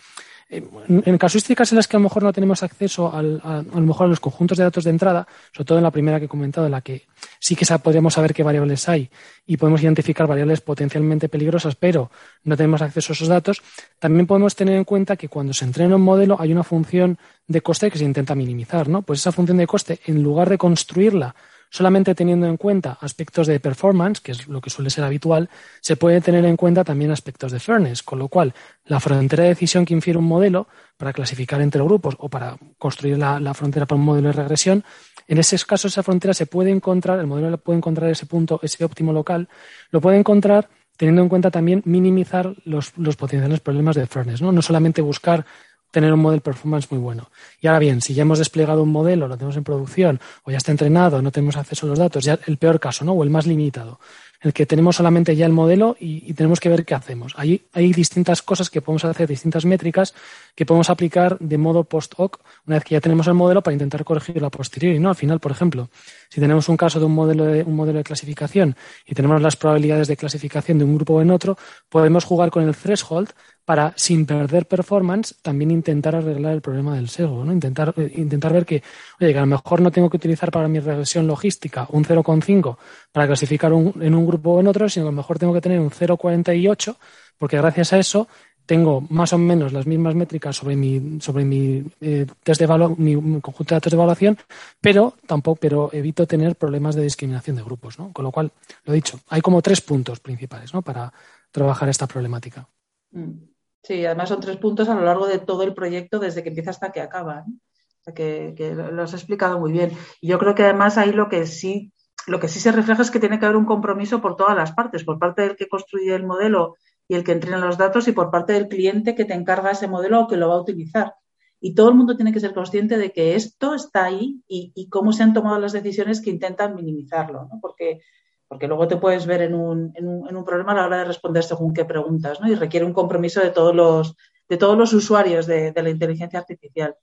En, 0.51 1.17
casuísticas 1.19 1.71
en 1.71 1.75
las 1.75 1.87
que 1.87 1.95
a 1.95 1.99
lo 1.99 2.05
mejor 2.05 2.23
no 2.23 2.33
tenemos 2.33 2.63
acceso 2.63 3.13
a, 3.13 3.21
lo 3.21 3.81
mejor 3.81 4.07
a 4.07 4.09
los 4.09 4.19
conjuntos 4.19 4.57
de 4.57 4.63
datos 4.63 4.83
de 4.83 4.89
entrada, 4.89 5.27
sobre 5.51 5.65
todo 5.65 5.77
en 5.77 5.83
la 5.83 5.91
primera 5.91 6.17
que 6.17 6.25
he 6.25 6.29
comentado, 6.29 6.65
en 6.65 6.71
la 6.71 6.81
que 6.81 7.05
sí 7.39 7.55
que 7.55 7.67
podríamos 7.77 8.15
saber 8.15 8.33
qué 8.33 8.41
variables 8.41 8.89
hay 8.89 9.11
y 9.45 9.57
podemos 9.57 9.83
identificar 9.83 10.25
variables 10.25 10.61
potencialmente 10.61 11.29
peligrosas, 11.29 11.75
pero 11.75 12.09
no 12.43 12.57
tenemos 12.57 12.81
acceso 12.81 13.11
a 13.11 13.15
esos 13.15 13.27
datos, 13.27 13.61
también 13.99 14.25
podemos 14.25 14.55
tener 14.55 14.75
en 14.75 14.85
cuenta 14.85 15.17
que 15.17 15.29
cuando 15.29 15.53
se 15.53 15.65
entrena 15.65 15.97
un 15.97 16.01
modelo 16.01 16.35
hay 16.39 16.51
una 16.51 16.63
función 16.63 17.19
de 17.47 17.61
coste 17.61 17.91
que 17.91 17.99
se 17.99 18.05
intenta 18.05 18.33
minimizar, 18.33 18.87
¿no? 18.87 19.03
Pues 19.03 19.19
esa 19.19 19.31
función 19.31 19.57
de 19.57 19.67
coste, 19.67 19.99
en 20.07 20.23
lugar 20.23 20.49
de 20.49 20.57
construirla 20.57 21.35
solamente 21.69 22.15
teniendo 22.15 22.47
en 22.47 22.57
cuenta 22.57 22.97
aspectos 22.99 23.47
de 23.47 23.59
performance, 23.59 24.21
que 24.21 24.31
es 24.31 24.47
lo 24.47 24.59
que 24.61 24.69
suele 24.69 24.89
ser 24.89 25.03
habitual, 25.03 25.49
se 25.81 25.95
puede 25.95 26.21
tener 26.21 26.45
en 26.45 26.57
cuenta 26.57 26.83
también 26.83 27.11
aspectos 27.11 27.51
de 27.51 27.59
fairness, 27.59 28.03
con 28.03 28.19
lo 28.19 28.27
cual 28.27 28.53
la 28.85 28.99
frontera 28.99 29.43
de 29.43 29.49
decisión 29.49 29.85
que 29.85 29.93
infiere 29.93 30.17
un 30.17 30.25
modelo 30.25 30.67
para 30.97 31.13
clasificar 31.13 31.61
entre 31.61 31.81
grupos 31.83 32.15
o 32.19 32.29
para 32.29 32.57
construir 32.77 33.17
la, 33.17 33.53
frontera 33.53 33.85
para 33.85 33.99
un 33.99 34.05
modelo 34.05 34.29
de 34.29 34.33
regresión, 34.33 34.83
en 35.27 35.37
ese 35.37 35.57
caso 35.65 35.87
esa 35.87 36.03
frontera 36.03 36.33
se 36.33 36.47
puede 36.47 36.71
encontrar, 36.71 37.19
el 37.19 37.27
modelo 37.27 37.57
puede 37.57 37.77
encontrar 37.77 38.09
ese 38.09 38.25
punto, 38.25 38.59
ese 38.63 38.83
óptimo 38.83 39.13
local, 39.13 39.47
lo 39.91 40.01
puede 40.01 40.17
encontrar 40.17 40.69
teniendo 40.97 41.21
en 41.21 41.29
cuenta 41.29 41.49
también 41.49 41.81
minimizar 41.85 42.55
los, 42.65 42.91
potenciales 43.15 43.61
problemas 43.61 43.95
de 43.95 44.05
fairness, 44.05 44.41
no 44.41 44.61
solamente 44.61 45.01
buscar 45.01 45.45
tener 45.91 46.13
un 46.13 46.19
modelo 46.19 46.41
performance 46.41 46.91
muy 46.91 46.99
bueno. 46.99 47.29
Y 47.61 47.67
ahora 47.67 47.79
bien, 47.79 48.01
si 48.01 48.13
ya 48.13 48.21
hemos 48.21 48.39
desplegado 48.39 48.83
un 48.83 48.91
modelo, 48.91 49.27
lo 49.27 49.35
tenemos 49.37 49.57
en 49.57 49.63
producción, 49.63 50.19
o 50.43 50.51
ya 50.51 50.57
está 50.57 50.71
entrenado, 50.71 51.21
no 51.21 51.31
tenemos 51.31 51.57
acceso 51.57 51.85
a 51.85 51.89
los 51.89 51.99
datos, 51.99 52.23
ya 52.23 52.39
el 52.45 52.57
peor 52.57 52.79
caso, 52.79 53.05
¿no? 53.05 53.13
O 53.13 53.23
el 53.23 53.29
más 53.29 53.47
limitado, 53.47 53.99
el 54.41 54.53
que 54.53 54.65
tenemos 54.65 54.95
solamente 54.95 55.35
ya 55.35 55.45
el 55.45 55.51
modelo 55.51 55.97
y, 55.99 56.29
y 56.29 56.33
tenemos 56.33 56.59
que 56.59 56.69
ver 56.69 56.85
qué 56.85 56.95
hacemos. 56.95 57.33
Ahí 57.37 57.65
hay 57.73 57.91
distintas 57.91 58.41
cosas 58.41 58.69
que 58.69 58.81
podemos 58.81 59.03
hacer, 59.03 59.27
distintas 59.27 59.65
métricas 59.65 60.13
que 60.55 60.65
podemos 60.65 60.89
aplicar 60.89 61.37
de 61.39 61.57
modo 61.57 61.83
post-hoc 61.83 62.39
una 62.65 62.77
vez 62.77 62.83
que 62.83 62.95
ya 62.95 63.01
tenemos 63.01 63.27
el 63.27 63.33
modelo 63.33 63.61
para 63.61 63.73
intentar 63.73 64.03
corregirlo 64.03 64.47
a 64.47 64.49
posteriori, 64.49 64.99
¿no? 64.99 65.09
Al 65.09 65.15
final, 65.15 65.39
por 65.39 65.51
ejemplo, 65.51 65.89
si 66.29 66.39
tenemos 66.39 66.69
un 66.69 66.77
caso 66.77 66.99
de 66.99 67.05
un 67.05 67.13
modelo 67.13 67.45
de, 67.45 67.63
un 67.63 67.75
modelo 67.75 67.97
de 67.97 68.03
clasificación 68.03 68.75
y 69.05 69.15
tenemos 69.15 69.41
las 69.41 69.55
probabilidades 69.55 70.07
de 70.07 70.15
clasificación 70.15 70.77
de 70.77 70.85
un 70.85 70.95
grupo 70.95 71.15
o 71.15 71.21
en 71.21 71.31
otro, 71.31 71.57
podemos 71.89 72.23
jugar 72.23 72.49
con 72.49 72.63
el 72.63 72.75
threshold 72.75 73.31
para, 73.69 73.93
sin 73.95 74.25
perder 74.25 74.65
performance, 74.65 75.35
también 75.43 75.69
intentar 75.69 76.15
arreglar 76.15 76.53
el 76.53 76.61
problema 76.61 76.95
del 76.95 77.07
sesgo, 77.07 77.45
¿no? 77.45 77.53
Intentar, 77.53 77.93
eh, 77.97 78.13
intentar 78.15 78.51
ver 78.51 78.65
que, 78.65 78.81
oye, 79.21 79.31
que 79.31 79.37
a 79.37 79.41
lo 79.41 79.45
mejor 79.45 79.79
no 79.79 79.91
tengo 79.91 80.09
que 80.09 80.17
utilizar 80.17 80.49
para 80.49 80.67
mi 80.67 80.79
regresión 80.79 81.27
logística 81.27 81.85
un 81.91 82.03
0,5 82.03 82.77
para 83.11 83.27
clasificar 83.27 83.71
un, 83.71 83.93
en 84.01 84.15
un 84.15 84.25
grupo 84.25 84.53
o 84.53 84.59
en 84.59 84.65
otro, 84.65 84.89
sino 84.89 85.05
que 85.05 85.09
a 85.09 85.11
lo 85.11 85.17
mejor 85.17 85.37
tengo 85.37 85.53
que 85.53 85.61
tener 85.61 85.79
un 85.79 85.91
0,48 85.91 86.95
porque 87.37 87.57
gracias 87.57 87.93
a 87.93 87.99
eso 87.99 88.27
tengo 88.65 89.01
más 89.01 89.33
o 89.33 89.37
menos 89.37 89.71
las 89.71 89.85
mismas 89.85 90.15
métricas 90.15 90.55
sobre 90.55 90.75
mi, 90.75 91.21
sobre 91.21 91.45
mi, 91.45 91.85
eh, 92.01 92.25
test 92.41 92.61
de 92.61 92.67
mi, 92.97 93.39
conjunto 93.39 93.75
de 93.75 93.75
datos 93.75 93.91
de 93.91 93.97
evaluación, 93.97 94.35
pero 94.81 95.13
tampoco, 95.27 95.59
pero 95.61 95.91
evito 95.93 96.25
tener 96.25 96.55
problemas 96.55 96.95
de 96.95 97.03
discriminación 97.03 97.55
de 97.55 97.61
grupos, 97.61 97.99
¿no? 97.99 98.11
Con 98.13 98.25
lo 98.25 98.31
cual, 98.31 98.51
lo 98.85 98.93
dicho, 98.93 99.19
hay 99.29 99.41
como 99.41 99.61
tres 99.61 99.81
puntos 99.81 100.19
principales, 100.19 100.73
¿no? 100.73 100.81
Para 100.81 101.13
trabajar 101.51 101.87
esta 101.87 102.07
problemática. 102.07 102.67
Mm. 103.11 103.58
Sí, 103.89 104.05
además 104.05 104.29
son 104.29 104.39
tres 104.39 104.57
puntos 104.57 104.87
a 104.87 104.93
lo 104.93 105.03
largo 105.03 105.25
de 105.25 105.39
todo 105.39 105.63
el 105.63 105.73
proyecto, 105.73 106.19
desde 106.19 106.43
que 106.43 106.49
empieza 106.49 106.69
hasta 106.69 106.91
que 106.91 107.01
acaba. 107.01 107.43
O 107.47 108.03
sea, 108.03 108.13
que, 108.13 108.53
que, 108.55 108.75
lo 108.75 109.01
has 109.01 109.15
explicado 109.15 109.59
muy 109.59 109.71
bien. 109.71 109.93
Y 110.21 110.27
yo 110.27 110.37
creo 110.37 110.53
que 110.53 110.61
además 110.61 110.99
ahí 110.99 111.11
lo 111.11 111.27
que 111.27 111.47
sí, 111.47 111.91
lo 112.27 112.39
que 112.39 112.49
sí 112.49 112.59
se 112.59 112.71
refleja 112.71 113.01
es 113.01 113.09
que 113.09 113.19
tiene 113.19 113.39
que 113.39 113.45
haber 113.45 113.57
un 113.57 113.65
compromiso 113.65 114.21
por 114.21 114.35
todas 114.35 114.55
las 114.55 114.73
partes, 114.73 115.03
por 115.03 115.17
parte 115.17 115.41
del 115.41 115.55
que 115.55 115.67
construye 115.67 116.13
el 116.13 116.23
modelo 116.23 116.75
y 117.07 117.15
el 117.15 117.23
que 117.23 117.31
entrena 117.31 117.57
los 117.57 117.79
datos 117.79 118.07
y 118.07 118.11
por 118.11 118.29
parte 118.29 118.53
del 118.53 118.67
cliente 118.67 119.15
que 119.15 119.25
te 119.25 119.33
encarga 119.33 119.71
ese 119.71 119.87
modelo 119.87 120.19
o 120.19 120.27
que 120.27 120.37
lo 120.37 120.49
va 120.49 120.53
a 120.57 120.61
utilizar. 120.61 121.15
Y 121.59 121.73
todo 121.73 121.89
el 121.89 121.95
mundo 121.95 122.15
tiene 122.15 122.31
que 122.31 122.39
ser 122.39 122.53
consciente 122.53 122.95
de 122.95 123.11
que 123.11 123.33
esto 123.33 123.73
está 123.73 124.05
ahí 124.05 124.43
y, 124.47 124.71
y 124.75 124.87
cómo 124.89 125.13
se 125.13 125.23
han 125.23 125.33
tomado 125.33 125.57
las 125.57 125.73
decisiones 125.73 126.21
que 126.21 126.29
intentan 126.29 126.75
minimizarlo, 126.75 127.47
¿no? 127.51 127.59
Porque 127.59 128.01
porque 128.49 128.67
luego 128.67 128.87
te 128.87 128.97
puedes 128.97 129.27
ver 129.27 129.43
en 129.43 129.53
un, 129.53 129.93
en 129.95 130.07
un, 130.07 130.27
en 130.27 130.35
un 130.35 130.43
problema 130.43 130.71
a 130.73 130.75
la 130.75 130.85
hora 130.87 130.97
de 130.97 131.05
responder 131.05 131.43
según 131.43 131.73
qué 131.73 131.85
preguntas, 131.85 132.41
¿no? 132.41 132.51
Y 132.51 132.55
requiere 132.55 132.85
un 132.85 132.93
compromiso 132.93 133.39
de 133.39 133.51
todos 133.51 133.75
los, 133.75 134.17
de 134.49 134.57
todos 134.57 134.75
los 134.75 134.91
usuarios 134.91 135.45
de, 135.45 135.71
de 135.71 135.83
la 135.83 135.91
inteligencia 135.91 136.39
artificial. 136.39 136.95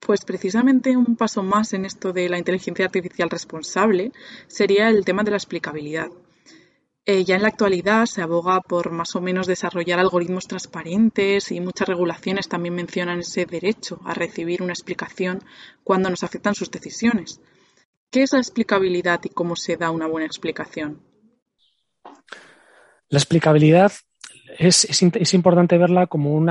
Pues 0.00 0.24
precisamente 0.24 0.96
un 0.96 1.14
paso 1.14 1.44
más 1.44 1.72
en 1.72 1.84
esto 1.84 2.12
de 2.12 2.28
la 2.28 2.36
inteligencia 2.36 2.84
artificial 2.84 3.30
responsable 3.30 4.12
sería 4.48 4.88
el 4.88 5.04
tema 5.04 5.22
de 5.22 5.30
la 5.30 5.36
explicabilidad. 5.36 6.08
Eh, 7.06 7.24
ya 7.24 7.36
en 7.36 7.42
la 7.42 7.48
actualidad 7.48 8.06
se 8.06 8.20
aboga 8.20 8.60
por 8.60 8.90
más 8.90 9.14
o 9.14 9.20
menos 9.20 9.46
desarrollar 9.46 9.98
algoritmos 9.98 10.48
transparentes 10.48 11.50
y 11.52 11.60
muchas 11.60 11.88
regulaciones 11.88 12.48
también 12.48 12.74
mencionan 12.74 13.20
ese 13.20 13.46
derecho 13.46 14.00
a 14.04 14.14
recibir 14.14 14.62
una 14.62 14.72
explicación 14.72 15.42
cuando 15.82 16.10
nos 16.10 16.24
afectan 16.24 16.54
sus 16.54 16.70
decisiones. 16.70 17.40
¿Qué 18.10 18.22
es 18.22 18.32
la 18.32 18.40
explicabilidad 18.40 19.20
y 19.24 19.28
cómo 19.28 19.54
se 19.54 19.76
da 19.76 19.90
una 19.90 20.06
buena 20.06 20.26
explicación? 20.26 21.00
La 23.08 23.18
explicabilidad 23.18 23.92
es, 24.58 25.32
importante 25.32 25.78
verla 25.78 26.06
como 26.08 26.44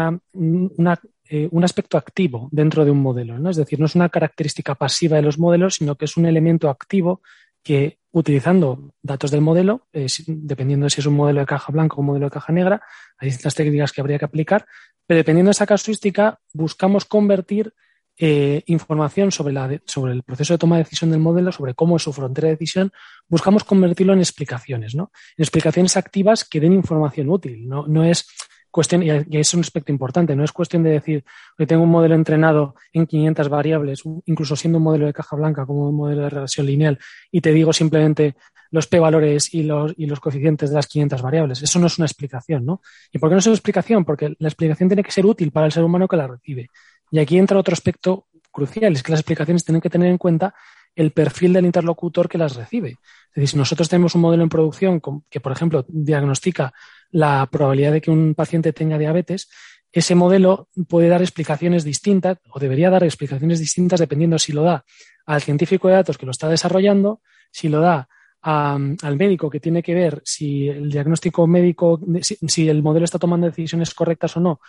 eh, 1.29 1.47
un 1.51 1.63
aspecto 1.63 1.97
activo 1.97 2.47
dentro 2.51 2.85
de 2.85 2.91
un 2.91 3.01
modelo. 3.01 3.37
¿no? 3.39 3.49
Es 3.49 3.57
decir, 3.57 3.79
no 3.79 3.87
es 3.87 3.95
una 3.95 4.09
característica 4.09 4.75
pasiva 4.75 5.17
de 5.17 5.23
los 5.23 5.37
modelos, 5.37 5.75
sino 5.75 5.95
que 5.95 6.05
es 6.05 6.15
un 6.15 6.25
elemento 6.25 6.69
activo 6.69 7.21
que 7.61 7.99
utilizando 8.11 8.93
datos 9.01 9.29
del 9.29 9.41
modelo, 9.41 9.87
eh, 9.91 10.07
dependiendo 10.27 10.85
de 10.85 10.89
si 10.89 11.01
es 11.01 11.07
un 11.07 11.15
modelo 11.15 11.41
de 11.41 11.45
caja 11.45 11.71
blanca 11.71 11.95
o 11.95 11.99
un 11.99 12.07
modelo 12.07 12.27
de 12.27 12.31
caja 12.31 12.53
negra, 12.53 12.81
hay 13.17 13.27
distintas 13.27 13.53
técnicas 13.53 13.91
que 13.91 14.01
habría 14.01 14.17
que 14.17 14.25
aplicar, 14.25 14.65
pero 15.05 15.17
dependiendo 15.17 15.49
de 15.49 15.53
esa 15.53 15.67
casuística, 15.67 16.39
buscamos 16.53 17.05
convertir 17.05 17.73
eh, 18.21 18.63
información 18.65 19.31
sobre, 19.31 19.53
la, 19.53 19.79
sobre 19.85 20.11
el 20.11 20.23
proceso 20.23 20.53
de 20.53 20.57
toma 20.57 20.75
de 20.75 20.83
decisión 20.83 21.09
del 21.09 21.21
modelo, 21.21 21.53
sobre 21.53 21.73
cómo 21.73 21.95
es 21.95 22.03
su 22.03 22.11
frontera 22.11 22.47
de 22.47 22.55
decisión, 22.55 22.91
buscamos 23.29 23.63
convertirlo 23.63 24.11
en 24.11 24.19
explicaciones, 24.19 24.93
¿no? 24.93 25.11
En 25.37 25.43
explicaciones 25.43 25.95
activas 25.95 26.43
que 26.43 26.59
den 26.59 26.73
información 26.73 27.29
útil. 27.29 27.65
No, 27.67 27.87
no 27.87 28.03
es 28.03 28.27
cuestión, 28.71 29.03
y 29.03 29.37
es 29.37 29.53
un 29.53 29.61
aspecto 29.61 29.91
importante, 29.91 30.35
no 30.35 30.43
es 30.43 30.51
cuestión 30.51 30.83
de 30.83 30.91
decir 30.91 31.23
que 31.57 31.65
tengo 31.65 31.83
un 31.83 31.89
modelo 31.89 32.13
entrenado 32.13 32.75
en 32.93 33.07
500 33.07 33.47
variables, 33.49 34.03
incluso 34.25 34.55
siendo 34.55 34.77
un 34.79 34.83
modelo 34.83 35.05
de 35.05 35.13
caja 35.13 35.35
blanca 35.35 35.65
como 35.65 35.87
un 35.87 35.95
modelo 35.95 36.23
de 36.23 36.29
regresión 36.29 36.65
lineal, 36.65 36.99
y 37.31 37.41
te 37.41 37.53
digo 37.53 37.71
simplemente 37.73 38.35
los 38.71 38.87
p-valores 38.87 39.53
y 39.53 39.63
los, 39.63 39.93
y 39.97 40.05
los 40.05 40.19
coeficientes 40.19 40.69
de 40.69 40.75
las 40.75 40.87
500 40.87 41.21
variables. 41.21 41.63
Eso 41.63 41.79
no 41.79 41.87
es 41.87 41.97
una 41.97 42.05
explicación, 42.05 42.65
¿no? 42.65 42.81
¿Y 43.11 43.17
por 43.17 43.29
qué 43.29 43.33
no 43.33 43.39
es 43.39 43.47
una 43.47 43.55
explicación? 43.55 44.05
Porque 44.05 44.35
la 44.37 44.47
explicación 44.47 44.89
tiene 44.89 45.03
que 45.03 45.11
ser 45.11 45.25
útil 45.25 45.51
para 45.51 45.65
el 45.65 45.71
ser 45.71 45.83
humano 45.83 46.07
que 46.07 46.17
la 46.17 46.27
recibe. 46.27 46.69
Y 47.11 47.19
aquí 47.19 47.37
entra 47.37 47.59
otro 47.59 47.73
aspecto 47.73 48.27
crucial, 48.51 48.93
es 48.93 49.03
que 49.03 49.11
las 49.11 49.21
explicaciones 49.21 49.63
tienen 49.63 49.81
que 49.81 49.89
tener 49.89 50.09
en 50.09 50.17
cuenta 50.17 50.53
el 50.95 51.11
perfil 51.11 51.53
del 51.53 51.65
interlocutor 51.65 52.27
que 52.27 52.37
las 52.37 52.55
recibe. 52.55 52.89
Es 52.89 53.35
decir, 53.35 53.49
si 53.49 53.57
nosotros 53.57 53.87
tenemos 53.89 54.15
un 54.15 54.21
modelo 54.21 54.43
en 54.43 54.49
producción 54.49 55.01
que, 55.29 55.39
por 55.39 55.51
ejemplo, 55.51 55.85
diagnostica 55.87 56.73
la 57.11 57.47
probabilidad 57.51 57.93
de 57.93 58.01
que 58.01 58.11
un 58.11 58.35
paciente 58.35 58.73
tenga 58.73 58.97
diabetes, 58.97 59.49
ese 59.91 60.13
modelo 60.15 60.69
puede 60.87 61.07
dar 61.07 61.21
explicaciones 61.21 61.83
distintas 61.83 62.37
o 62.49 62.59
debería 62.59 62.89
dar 62.89 63.03
explicaciones 63.03 63.59
distintas 63.59 63.99
dependiendo 63.99 64.37
si 64.37 64.51
lo 64.51 64.63
da 64.63 64.85
al 65.25 65.41
científico 65.41 65.87
de 65.87 65.95
datos 65.95 66.17
que 66.17 66.25
lo 66.25 66.31
está 66.31 66.47
desarrollando, 66.47 67.21
si 67.51 67.69
lo 67.69 67.81
da 67.81 68.07
al 68.41 69.17
médico 69.17 69.49
que 69.49 69.59
tiene 69.59 69.83
que 69.83 69.93
ver 69.93 70.21
si 70.23 70.69
el 70.69 70.89
diagnóstico 70.89 71.45
médico, 71.45 71.99
si, 72.21 72.69
el 72.69 72.81
modelo 72.81 73.03
está 73.03 73.19
tomando 73.19 73.47
decisiones 73.47 73.93
correctas 73.93 74.37
o 74.37 74.39
no 74.39 74.61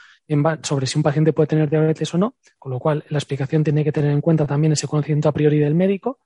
sobre 0.62 0.86
si 0.86 0.98
un 0.98 1.02
paciente 1.02 1.32
puede 1.32 1.48
tener 1.48 1.70
diabetes 1.70 2.12
o 2.14 2.18
no, 2.18 2.34
con 2.58 2.72
lo 2.72 2.78
cual 2.78 3.04
la 3.08 3.18
explicación 3.18 3.64
tiene 3.64 3.84
que 3.84 3.92
tener 3.92 4.10
en 4.10 4.20
cuenta 4.20 4.46
también 4.46 4.72
ese 4.72 4.86
conocimiento 4.86 5.28
a 5.28 5.32
priori 5.32 5.58
del 5.58 5.74
médico. 5.74 6.20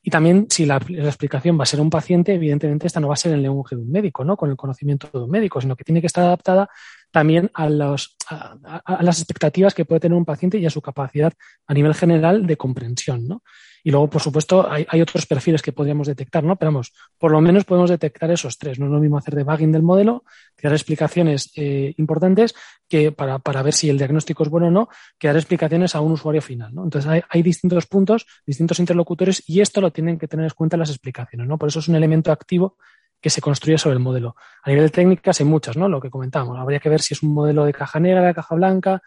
Y 0.00 0.10
también, 0.10 0.46
si 0.48 0.64
la, 0.64 0.76
explicación 0.76 1.58
va 1.58 1.64
a 1.64 1.66
ser 1.66 1.80
un 1.80 1.90
paciente, 1.90 2.34
evidentemente 2.34 2.86
esta 2.86 3.00
no 3.00 3.08
va 3.08 3.14
a 3.14 3.16
ser 3.16 3.32
el 3.32 3.42
lenguaje 3.42 3.74
de 3.74 3.82
un 3.82 3.90
médico, 3.90 4.24
¿no? 4.24 4.36
Con 4.36 4.48
el 4.48 4.56
conocimiento 4.56 5.08
de 5.12 5.24
un 5.24 5.30
médico, 5.30 5.60
sino 5.60 5.76
que 5.76 5.84
tiene 5.84 6.00
que 6.00 6.06
estar 6.06 6.24
adaptada 6.24 6.70
también 7.10 7.50
a, 7.54 7.64
a, 7.64 9.02
las 9.02 9.18
expectativas 9.18 9.74
que 9.74 9.84
puede 9.84 10.00
tener 10.00 10.16
un 10.16 10.24
paciente 10.24 10.58
y 10.58 10.66
a 10.66 10.70
su 10.70 10.80
capacidad 10.80 11.32
a 11.66 11.74
nivel 11.74 11.94
general 11.94 12.46
de 12.46 12.56
comprensión, 12.56 13.26
¿no? 13.26 13.42
Y 13.88 13.90
luego, 13.90 14.10
por 14.10 14.20
supuesto, 14.20 14.70
hay, 14.70 15.00
otros 15.00 15.24
perfiles 15.24 15.62
que 15.62 15.72
podríamos 15.72 16.06
detectar, 16.06 16.44
¿no? 16.44 16.56
Pero 16.56 16.72
vamos, 16.72 16.92
por 17.16 17.30
lo 17.30 17.40
menos 17.40 17.64
podemos 17.64 17.88
detectar 17.88 18.30
esos 18.30 18.58
tres. 18.58 18.78
No 18.78 18.84
es 18.84 18.92
lo 18.92 19.00
mismo 19.00 19.16
hacer 19.16 19.34
debugging 19.34 19.72
del 19.72 19.82
modelo, 19.82 20.24
que 20.54 20.68
dar 20.68 20.74
explicaciones 20.74 21.50
eh, 21.56 21.94
importantes 21.96 22.54
que 22.86 23.12
para, 23.12 23.38
para, 23.38 23.62
ver 23.62 23.72
si 23.72 23.88
el 23.88 23.96
diagnóstico 23.96 24.42
es 24.42 24.50
bueno 24.50 24.66
o 24.66 24.70
no, 24.70 24.90
que 25.18 25.28
dar 25.28 25.36
explicaciones 25.38 25.94
a 25.94 26.02
un 26.02 26.12
usuario 26.12 26.42
final, 26.42 26.74
¿no? 26.74 26.84
Entonces, 26.84 27.10
hay, 27.10 27.22
hay 27.30 27.42
distintos 27.42 27.86
puntos, 27.86 28.26
distintos 28.44 28.78
interlocutores 28.78 29.42
y 29.46 29.62
esto 29.62 29.80
lo 29.80 29.90
tienen 29.90 30.18
que 30.18 30.28
tener 30.28 30.44
en 30.44 30.50
cuenta 30.50 30.76
las 30.76 30.90
explicaciones, 30.90 31.48
¿no? 31.48 31.56
Por 31.56 31.70
eso 31.70 31.78
es 31.78 31.88
un 31.88 31.94
elemento 31.94 32.30
activo 32.30 32.76
que 33.22 33.30
se 33.30 33.40
construye 33.40 33.78
sobre 33.78 33.94
el 33.94 34.00
modelo. 34.00 34.36
A 34.64 34.68
nivel 34.68 34.84
de 34.84 34.90
técnicas 34.90 35.40
hay 35.40 35.46
muchas, 35.46 35.78
¿no? 35.78 35.88
Lo 35.88 35.98
que 35.98 36.10
comentamos. 36.10 36.58
Habría 36.58 36.78
que 36.78 36.90
ver 36.90 37.00
si 37.00 37.14
es 37.14 37.22
un 37.22 37.32
modelo 37.32 37.64
de 37.64 37.72
caja 37.72 37.98
negra, 37.98 38.20
de 38.20 38.34
caja 38.34 38.54
blanca. 38.54 39.00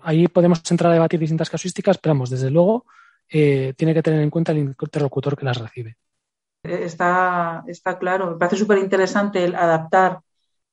Ahí 0.00 0.28
podemos 0.28 0.62
entrar 0.70 0.92
a 0.92 0.94
debatir 0.94 1.20
distintas 1.20 1.50
casuísticas, 1.50 1.98
pero 1.98 2.14
vamos, 2.14 2.30
desde 2.30 2.50
luego 2.50 2.86
eh, 3.28 3.74
tiene 3.76 3.94
que 3.94 4.02
tener 4.02 4.20
en 4.20 4.30
cuenta 4.30 4.52
el 4.52 4.58
interlocutor 4.58 5.36
que 5.36 5.44
las 5.44 5.58
recibe. 5.58 5.96
Está, 6.62 7.64
está 7.66 7.98
claro. 7.98 8.30
Me 8.30 8.36
parece 8.36 8.56
súper 8.56 8.78
interesante 8.78 9.44
el 9.44 9.54
adaptar 9.54 10.20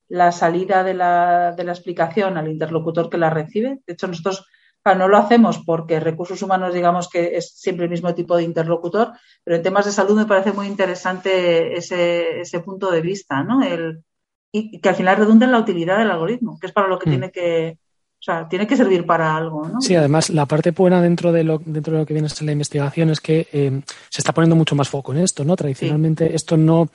la 0.08 0.32
salida 0.32 0.84
de 0.84 0.94
la, 0.94 1.54
de 1.54 1.64
la 1.64 1.72
explicación 1.72 2.38
al 2.38 2.50
interlocutor 2.50 3.10
que 3.10 3.18
la 3.18 3.30
recibe. 3.30 3.80
De 3.86 3.94
hecho, 3.94 4.08
nosotros 4.08 4.46
no 4.86 5.08
lo 5.08 5.18
hacemos 5.18 5.60
porque 5.66 6.00
recursos 6.00 6.42
humanos, 6.42 6.74
digamos 6.74 7.08
que 7.08 7.38
es 7.38 7.54
siempre 7.56 7.86
el 7.86 7.92
mismo 7.92 8.14
tipo 8.14 8.36
de 8.36 8.44
interlocutor, 8.44 9.14
pero 9.44 9.58
en 9.58 9.64
temas 9.64 9.86
de 9.86 9.92
salud 9.92 10.18
me 10.18 10.26
parece 10.26 10.54
muy 10.54 10.68
interesante 10.68 11.78
ese, 11.78 12.42
ese 12.42 12.60
punto 12.62 12.92
de 12.92 13.02
vista, 13.02 13.44
¿no? 13.44 13.64
El, 13.64 14.04
y 14.52 14.82
que 14.82 14.90
al 14.90 14.96
final 14.96 15.18
redunda 15.18 15.46
en 15.46 15.52
la 15.54 15.60
utilidad 15.60 16.00
del 16.00 16.12
algoritmo, 16.12 16.58
que 16.60 16.68
es 16.68 16.74
para 16.74 16.88
lo 16.88 17.00
que 17.00 17.10
mm. 17.10 17.12
tiene 17.12 17.32
que, 17.32 17.78
o 18.22 18.24
sea, 18.24 18.48
tiene 18.48 18.68
que 18.68 18.78
servir 18.78 19.04
para 19.04 19.36
algo, 19.36 19.68
¿no? 19.68 19.82
Sí, 19.82 19.96
además, 19.96 20.30
la 20.30 20.46
parte 20.46 20.70
buena 20.70 21.02
dentro 21.02 21.32
de 21.32 21.44
lo, 21.44 21.60
dentro 21.66 21.94
de 21.94 22.00
lo 22.02 22.06
que 22.06 22.14
viene 22.14 22.28
a 22.28 22.30
ser 22.30 22.46
la 22.46 22.52
investigación 22.52 23.10
es 23.10 23.20
que 23.20 23.48
eh, 23.52 23.82
se 24.10 24.22
está 24.22 24.32
poniendo 24.32 24.56
mucho 24.56 24.76
más 24.76 24.90
foco 24.90 25.12
en 25.12 25.22
esto, 25.22 25.44
¿no? 25.44 25.56
Tradicionalmente 25.56 26.36
esto 26.36 26.56
no 26.56 26.90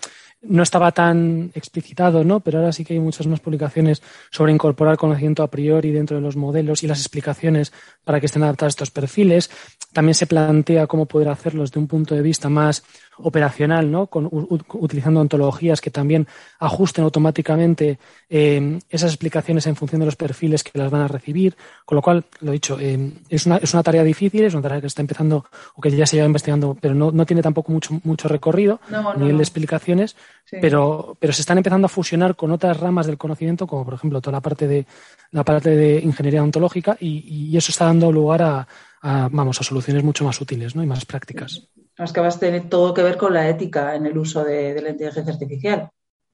no 0.49 0.63
estaba 0.63 0.93
tan 0.93 1.51
explicitado, 1.55 2.25
¿no? 2.25 2.41
Pero 2.41 2.59
ahora 2.59 2.73
sí 2.73 2.85
que 2.85 2.95
hay 2.95 3.01
muchas 3.01 3.27
más 3.27 3.41
publicaciones 3.41 4.03
sobre 4.31 4.53
incorporar 4.53 4.97
conocimiento 4.97 5.43
a 5.43 5.51
priori 5.51 5.91
dentro 5.91 6.17
de 6.17 6.23
los 6.23 6.37
modelos 6.37 6.83
y 6.83 6.87
las 6.87 7.01
explicaciones 7.01 7.73
para 8.05 8.21
que 8.21 8.27
estén 8.27 8.43
adaptados 8.43 8.73
a 8.73 8.75
estos 8.75 8.91
perfiles. 8.91 9.51
También 9.93 10.15
se 10.15 10.27
plantea 10.27 10.87
cómo 10.87 11.07
poder 11.07 11.29
hacerlo 11.29 11.63
desde 11.63 11.81
un 11.81 11.87
punto 11.87 12.15
de 12.15 12.23
vista 12.23 12.49
más 12.49 12.85
operacional, 13.19 13.91
¿no? 13.91 14.07
Con, 14.09 14.29
utilizando 14.31 15.21
ontologías 15.21 15.81
que 15.81 15.91
también 15.91 16.27
ajusten 16.59 17.05
automáticamente 17.05 17.99
eh, 18.29 18.79
esas 18.91 19.13
explicaciones 19.13 19.67
en 19.67 19.77
función 19.77 20.01
de 20.01 20.07
los 20.07 20.17
perfiles 20.17 20.63
que 20.63 20.79
las 20.79 20.91
van 20.91 21.03
a 21.03 21.09
recibir. 21.09 21.57
Con 21.85 21.97
lo 21.97 22.03
cual, 22.03 22.25
lo 22.41 22.53
dicho, 22.53 22.79
eh, 22.81 23.13
es, 23.29 23.47
una, 23.47 23.57
es 23.57 23.73
una 23.73 23.83
tarea 23.83 24.05
difícil, 24.05 24.45
es 24.45 24.55
una 24.55 24.63
tarea 24.63 24.81
que 24.81 24.87
está 24.87 25.01
empezando 25.01 25.47
o 25.75 25.81
que 25.81 25.91
ya 25.91 26.07
se 26.07 26.17
lleva 26.17 26.27
investigando, 26.27 26.77
pero 26.81 26.95
no, 26.95 27.11
no 27.11 27.25
tiene 27.25 27.43
tampoco 27.43 27.73
mucho, 27.73 27.99
mucho 28.05 28.29
recorrido 28.29 28.81
a 28.91 29.17
nivel 29.17 29.39
de 29.39 29.43
explicaciones, 29.43 30.17
pero, 30.51 31.17
pero 31.19 31.33
se 31.33 31.43
están 31.43 31.59
empezando 31.59 31.87
a 31.87 31.89
fusionar 31.89 32.37
con 32.37 32.51
otras 32.51 32.79
ramas 32.79 33.07
del 33.07 33.19
conocimiento, 33.19 33.67
como 33.67 33.85
por 33.85 33.95
ejemplo 33.95 34.21
toda 34.21 34.33
la 34.33 34.41
parte 34.41 34.67
de 34.67 34.87
la 35.33 35.45
parte 35.45 35.71
de 35.71 36.01
ingeniería 36.01 36.43
ontológica, 36.43 36.97
y, 37.01 37.51
y 37.51 37.57
eso 37.57 37.71
está 37.71 37.87
dando 37.87 38.13
lugar 38.13 38.43
a, 38.43 38.69
a, 39.03 39.29
vamos, 39.31 39.61
a 39.61 39.65
soluciones 39.65 40.05
mucho 40.05 40.25
más 40.25 40.41
útiles 40.41 40.77
¿no? 40.77 40.83
y 40.83 40.87
más 40.87 41.05
prácticas 41.05 41.69
es 42.05 42.13
que 42.13 42.21
vas 42.21 42.37
a 42.37 42.41
tener 42.41 42.69
todo 42.69 42.93
que 42.93 43.03
ver 43.03 43.17
con 43.17 43.33
la 43.33 43.49
ética 43.49 43.95
en 43.95 44.07
el 44.07 44.19
uso 44.19 44.45
de, 44.45 44.81
la 44.81 44.91
inteligencia 44.91 45.33
artificial. 45.33 45.89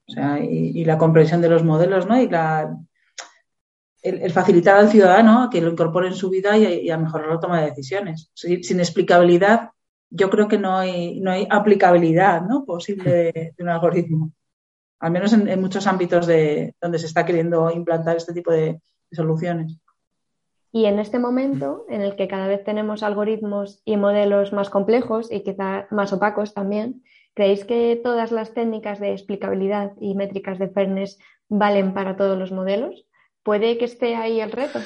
O 0.05 0.11
sea, 0.11 0.39
y, 0.39 0.83
la 0.83 0.97
comprensión 0.97 1.41
de 1.41 1.49
los 1.49 1.63
modelos, 1.63 2.05
¿no? 2.05 2.21
Y 2.21 2.27
la, 2.27 2.77
el, 4.01 4.31
facilitar 4.31 4.77
al 4.77 4.89
ciudadano 4.89 5.43
a 5.43 5.49
que 5.49 5.61
lo 5.61 5.71
incorpore 5.71 6.09
en 6.09 6.15
su 6.15 6.29
vida 6.29 6.57
y, 6.57 6.89
a 6.89 6.97
mejorar 6.97 7.29
la 7.29 7.39
toma 7.39 7.61
de 7.61 7.69
decisiones. 7.69 8.29
Sin, 8.33 8.79
explicabilidad, 8.79 9.69
yo 10.13 10.29
creo 10.29 10.47
que 10.47 10.59
no 10.59 10.77
hay, 10.77 11.19
no 11.19 11.31
hay 11.31 11.47
aplicabilidad 11.49 12.43
¿no? 12.43 12.65
posible 12.65 13.31
de, 13.33 13.53
un 13.59 13.69
algoritmo. 13.69 14.31
Al 14.99 15.11
menos 15.11 15.33
en, 15.33 15.59
muchos 15.59 15.87
ámbitos 15.87 16.27
de, 16.27 16.75
donde 16.79 16.99
se 16.99 17.07
está 17.07 17.25
queriendo 17.25 17.69
implantar 17.71 18.15
este 18.15 18.31
tipo 18.31 18.51
de 18.51 18.79
soluciones. 19.11 19.77
Y 20.71 20.85
en 20.85 20.99
este 20.99 21.19
momento, 21.19 21.85
en 21.89 22.01
el 22.01 22.15
que 22.15 22.27
cada 22.27 22.47
vez 22.47 22.63
tenemos 22.63 23.03
algoritmos 23.03 23.81
y 23.85 23.97
modelos 23.97 24.53
más 24.53 24.69
complejos 24.69 25.31
y 25.31 25.41
quizá 25.41 25.87
más 25.91 26.13
opacos 26.13 26.53
también, 26.53 27.03
¿creéis 27.33 27.65
que 27.65 27.99
todas 28.01 28.31
las 28.31 28.53
técnicas 28.53 28.99
de 28.99 29.11
explicabilidad 29.11 29.93
y 29.99 30.15
métricas 30.15 30.57
de 30.57 30.69
fairness 30.69 31.19
valen 31.49 31.93
para 31.93 32.15
todos 32.15 32.37
los 32.37 32.51
modelos? 32.51 33.05
¿Puede 33.43 33.77
que 33.77 33.85
esté 33.85 34.15
ahí 34.15 34.39
el 34.39 34.51
reto? 34.51 34.79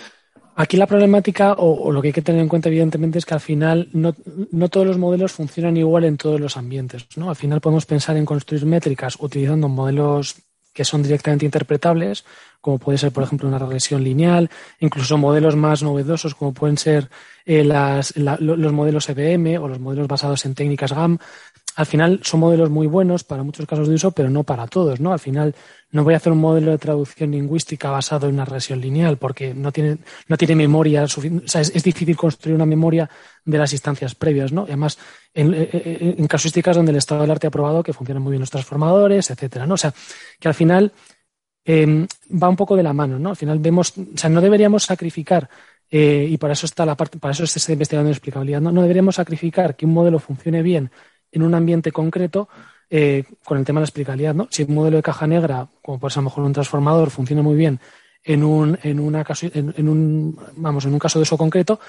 Aquí 0.60 0.76
la 0.76 0.88
problemática, 0.88 1.54
o, 1.54 1.92
lo 1.92 2.02
que 2.02 2.08
hay 2.08 2.14
que 2.14 2.24
tener 2.24 2.42
en 2.42 2.48
cuenta, 2.48 2.70
evidentemente, 2.70 3.20
es 3.20 3.28
que 3.28 3.36
al 3.36 3.40
final 3.40 3.90
no, 3.94 4.16
no, 4.52 4.70
todos 4.70 4.88
los 4.88 4.98
modelos 4.98 5.32
funcionan 5.32 5.78
igual 5.78 6.04
en 6.04 6.18
todos 6.18 6.40
los 6.40 6.58
ambientes. 6.58 7.06
¿no? 7.16 7.30
Al 7.30 7.36
final 7.36 7.62
podemos 7.62 7.86
pensar 7.86 8.18
en 8.18 8.26
construir 8.26 8.66
métricas 8.66 9.18
utilizando 9.20 9.70
modelos 9.70 10.36
que 10.74 10.84
son 10.84 11.04
directamente 11.04 11.46
interpretables, 11.46 12.26
como 12.60 12.80
puede 12.80 12.98
ser, 12.98 13.12
por 13.12 13.24
ejemplo, 13.24 13.48
una 13.48 13.60
regresión 13.60 14.04
lineal, 14.04 14.50
incluso 14.80 15.18
modelos 15.18 15.56
más 15.56 15.84
novedosos, 15.84 16.34
como 16.34 16.54
pueden 16.54 16.78
ser 16.78 17.10
eh, 17.46 17.64
los 17.64 18.74
modelos 18.74 19.10
EBM 19.10 19.60
o 19.62 19.68
los 19.68 19.80
modelos 19.80 20.08
basados 20.08 20.44
en 20.46 20.56
técnicas 20.56 20.92
GAM. 20.92 21.20
Al 21.78 21.86
final 21.86 22.22
son 22.24 22.40
modelos 22.40 22.72
muy 22.72 22.88
buenos 22.88 23.24
para 23.24 23.44
muchos 23.44 23.68
casos 23.68 23.88
de 23.88 23.94
uso, 23.94 24.10
pero 24.10 24.32
no 24.32 24.44
para 24.44 24.66
todos, 24.66 25.00
¿no? 25.00 25.14
Al 25.14 25.20
final 25.20 25.54
no 25.92 26.04
voy 26.04 26.16
a 26.16 26.18
hacer 26.18 26.34
un 26.34 26.40
modelo 26.40 26.72
de 26.72 26.80
traducción 26.80 27.30
lingüística 27.30 27.92
basado 27.92 28.28
en 28.28 28.34
una 28.34 28.46
regresión 28.46 28.82
lineal 28.82 29.18
porque 29.18 29.54
no 29.54 29.72
tiene, 29.72 30.00
no 30.28 30.38
tiene 30.38 30.56
memoria 30.56 31.08
suficiente. 31.08 31.46
O 31.46 31.48
sea, 31.48 31.62
es, 31.62 31.84
difícil 31.84 32.18
construir 32.18 32.56
una 32.56 32.66
memoria 32.66 33.08
de 33.46 33.58
las 33.60 33.74
instancias 33.74 34.16
previas, 34.16 34.52
¿no? 34.52 34.64
además, 34.64 34.98
en, 35.36 35.54
en, 35.54 36.26
casuísticas 36.26 36.76
donde 36.76 36.94
el 36.94 36.98
estado 36.98 37.22
del 37.22 37.30
arte 37.30 37.46
ha 37.46 37.52
probado 37.52 37.84
que 37.84 37.94
funcionan 37.94 38.24
muy 38.24 38.32
bien 38.32 38.42
los 38.42 38.50
transformadores, 38.50 39.30
etcétera, 39.30 39.68
¿no? 39.68 39.76
O 39.76 39.78
sea, 39.78 39.94
que 40.40 40.48
al 40.48 40.56
final 40.56 40.92
em, 41.64 42.08
va 42.32 42.50
un 42.50 42.56
poco 42.56 42.76
de 42.76 42.82
la 42.82 42.94
mano, 42.94 43.20
¿no? 43.20 43.30
Al 43.30 43.38
final 43.38 43.60
vemos, 43.60 43.94
o 44.00 44.18
sea, 44.18 44.32
no 44.32 44.42
deberíamos 44.42 44.84
sacrificar 44.84 45.48
eh, 45.92 46.26
y 46.28 46.38
para 46.38 46.54
eso 46.54 46.66
está 46.66 46.88
la 46.88 46.96
parte, 46.96 47.20
para 47.20 47.34
eso 47.34 47.46
se 47.46 47.60
está 47.60 47.72
investigando 47.72 48.10
en 48.10 48.14
explicabilidad. 48.14 48.62
¿no? 48.62 48.72
no 48.72 48.82
deberíamos 48.82 49.16
sacrificar 49.16 49.76
que 49.76 49.86
un 49.86 49.94
modelo 49.94 50.18
funcione 50.18 50.64
bien 50.64 50.90
en 51.38 51.44
un 51.44 51.56
ambiente 51.56 51.92
concreto 51.92 52.50
eh, 52.90 53.24
con 53.44 53.58
el 53.58 53.66
tema 53.66 53.80
de 53.80 53.84
la 53.84 53.88
explicabilidad, 53.88 54.34
¿no? 54.34 54.48
Si 54.52 54.64
un 54.64 54.76
modelo 54.76 54.98
de 54.98 55.04
caja 55.04 55.28
negra, 55.28 55.68
como 55.82 56.00
por 56.00 56.12
ser 56.12 56.20
a 56.20 56.24
lo 56.24 56.30
mejor 56.30 56.44
un 56.44 56.54
transformador, 56.54 57.10
funciona 57.10 57.42
muy 57.42 57.56
bien 57.56 57.80
en 58.24 58.44
un, 58.44 58.78
en 58.84 59.00
una 59.00 59.24
caso, 59.24 59.48
en, 59.54 59.90
un, 59.90 60.38
vamos, 60.58 60.86
en 60.86 60.94
un 60.94 61.00
caso 61.00 61.18
de 61.20 61.24
uso 61.24 61.38
concreto, 61.38 61.80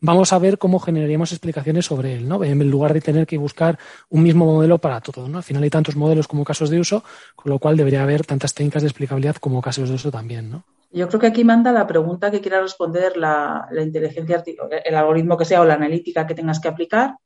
vamos 0.00 0.32
a 0.32 0.38
ver 0.38 0.58
cómo 0.58 0.78
generaríamos 0.78 1.32
explicaciones 1.32 1.86
sobre 1.86 2.14
él, 2.14 2.28
¿no? 2.28 2.42
En 2.44 2.70
lugar 2.70 2.94
de 2.94 3.00
tener 3.00 3.26
que 3.26 3.36
buscar 3.36 3.78
un 4.08 4.22
mismo 4.22 4.46
modelo 4.46 4.78
para 4.78 5.00
todo, 5.00 5.28
¿no? 5.28 5.38
Al 5.38 5.44
final 5.44 5.62
hay 5.62 5.70
tantos 5.70 5.96
modelos 5.96 6.28
como 6.28 6.44
casos 6.44 6.70
de 6.70 6.78
uso, 6.78 7.02
con 7.34 7.50
lo 7.50 7.58
cual 7.58 7.76
debería 7.76 8.02
haber 8.02 8.24
tantas 8.24 8.54
técnicas 8.54 8.82
de 8.82 8.88
explicabilidad 8.88 9.36
como 9.36 9.60
casos 9.60 9.88
de 9.88 9.96
uso 9.96 10.10
también, 10.10 10.50
¿no? 10.50 10.64
Yo 10.90 11.06
creo 11.08 11.20
que 11.20 11.26
aquí 11.26 11.44
manda 11.44 11.70
la 11.70 11.86
pregunta 11.86 12.30
que 12.30 12.40
quiera 12.40 12.62
responder 12.62 13.16
la, 13.16 13.68
la 13.70 13.82
inteligencia, 13.82 14.42
el 14.84 14.94
algoritmo 14.94 15.36
que 15.36 15.44
sea 15.44 15.60
o 15.60 15.64
la 15.64 15.74
analítica 15.74 16.26
que 16.26 16.34
tengas 16.34 16.60
que 16.60 16.68
aplicar 16.68 17.16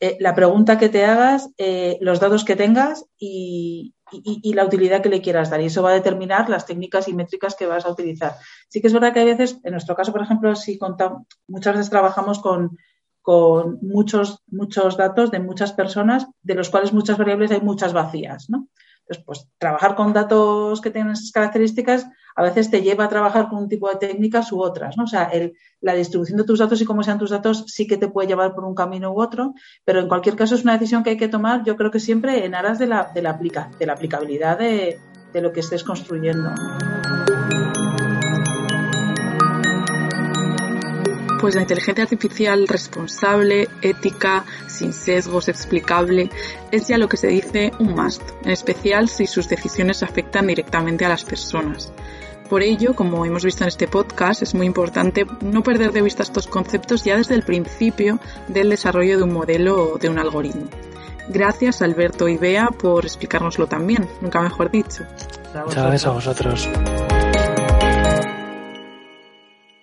eh, 0.00 0.16
la 0.20 0.34
pregunta 0.34 0.78
que 0.78 0.88
te 0.88 1.04
hagas, 1.04 1.50
eh, 1.56 1.98
los 2.00 2.20
datos 2.20 2.44
que 2.44 2.56
tengas 2.56 3.06
y, 3.18 3.94
la 4.42 4.64
utilidad 4.64 5.02
que 5.02 5.08
le 5.08 5.20
quieras 5.20 5.50
dar. 5.50 5.60
Y 5.60 5.66
eso 5.66 5.82
va 5.82 5.90
a 5.90 5.94
determinar 5.94 6.48
las 6.48 6.66
técnicas 6.66 7.08
y 7.08 7.14
métricas 7.14 7.56
que 7.56 7.66
vas 7.66 7.84
a 7.84 7.90
utilizar. 7.90 8.36
Sí 8.68 8.80
que 8.80 8.86
es 8.86 8.92
verdad 8.92 9.12
que 9.12 9.20
hay 9.20 9.26
veces, 9.26 9.58
en 9.64 9.72
nuestro 9.72 9.96
caso, 9.96 10.12
por 10.12 10.22
ejemplo, 10.22 10.54
si 10.54 10.78
contamos, 10.78 11.26
muchas 11.48 11.74
veces 11.74 11.90
trabajamos 11.90 12.38
con, 12.40 12.76
muchos, 13.80 14.42
muchos 14.46 14.96
datos 14.96 15.30
de 15.30 15.40
muchas 15.40 15.72
personas, 15.72 16.26
de 16.42 16.54
los 16.54 16.70
cuales 16.70 16.92
muchas 16.92 17.18
variables 17.18 17.50
hay 17.50 17.60
muchas 17.60 17.92
vacías, 17.92 18.50
¿no? 18.50 18.68
Entonces, 19.06 19.24
pues 19.24 19.48
trabajar 19.58 19.94
con 19.94 20.12
datos 20.12 20.80
que 20.80 20.90
tienen 20.90 21.12
esas 21.12 21.30
características 21.30 22.06
a 22.36 22.42
veces 22.42 22.70
te 22.70 22.82
lleva 22.82 23.04
a 23.04 23.08
trabajar 23.08 23.48
con 23.48 23.58
un 23.60 23.68
tipo 23.68 23.88
de 23.88 23.96
técnicas 23.96 24.50
u 24.50 24.60
otras, 24.60 24.96
¿no? 24.96 25.04
O 25.04 25.06
sea, 25.06 25.30
la 25.80 25.94
distribución 25.94 26.38
de 26.38 26.44
tus 26.44 26.58
datos 26.58 26.80
y 26.80 26.84
cómo 26.84 27.02
sean 27.02 27.18
tus 27.18 27.30
datos 27.30 27.64
sí 27.68 27.86
que 27.86 27.96
te 27.96 28.08
puede 28.08 28.28
llevar 28.28 28.54
por 28.54 28.64
un 28.64 28.74
camino 28.74 29.12
u 29.12 29.20
otro, 29.20 29.54
pero 29.84 30.00
en 30.00 30.08
cualquier 30.08 30.34
caso 30.34 30.54
es 30.54 30.64
una 30.64 30.72
decisión 30.72 31.04
que 31.04 31.10
hay 31.10 31.16
que 31.16 31.28
tomar, 31.28 31.64
yo 31.64 31.76
creo 31.76 31.90
que 31.90 32.00
siempre 32.00 32.44
en 32.44 32.54
aras 32.54 32.78
de 32.78 32.86
la, 32.86 33.10
de 33.14 33.22
la, 33.22 33.30
aplica, 33.30 33.70
de 33.78 33.86
la 33.86 33.92
aplicabilidad 33.92 34.58
de, 34.58 34.98
de 35.32 35.40
lo 35.40 35.52
que 35.52 35.60
estés 35.60 35.84
construyendo. 35.84 36.50
Pues 41.44 41.56
la 41.56 41.60
inteligencia 41.60 42.04
artificial 42.04 42.66
responsable, 42.66 43.68
ética, 43.82 44.46
sin 44.66 44.94
sesgos, 44.94 45.48
explicable, 45.48 46.30
es 46.70 46.88
ya 46.88 46.96
lo 46.96 47.06
que 47.06 47.18
se 47.18 47.26
dice 47.26 47.70
un 47.78 47.94
must, 47.94 48.22
en 48.44 48.50
especial 48.50 49.10
si 49.10 49.26
sus 49.26 49.46
decisiones 49.46 50.02
afectan 50.02 50.46
directamente 50.46 51.04
a 51.04 51.10
las 51.10 51.22
personas. 51.22 51.92
Por 52.48 52.62
ello, 52.62 52.94
como 52.94 53.26
hemos 53.26 53.44
visto 53.44 53.62
en 53.62 53.68
este 53.68 53.86
podcast, 53.86 54.40
es 54.40 54.54
muy 54.54 54.64
importante 54.64 55.26
no 55.42 55.62
perder 55.62 55.92
de 55.92 56.00
vista 56.00 56.22
estos 56.22 56.46
conceptos 56.46 57.04
ya 57.04 57.18
desde 57.18 57.34
el 57.34 57.42
principio 57.42 58.18
del 58.48 58.70
desarrollo 58.70 59.18
de 59.18 59.24
un 59.24 59.34
modelo 59.34 59.92
o 59.92 59.98
de 59.98 60.08
un 60.08 60.18
algoritmo. 60.18 60.70
Gracias 61.28 61.82
Alberto 61.82 62.26
y 62.26 62.38
Bea 62.38 62.68
por 62.68 63.04
explicárnoslo 63.04 63.66
también, 63.66 64.08
nunca 64.22 64.40
mejor 64.40 64.70
dicho. 64.70 65.04
Muchas 65.52 65.74
gracias 65.74 66.06
a 66.06 66.10
vosotros. 66.10 66.70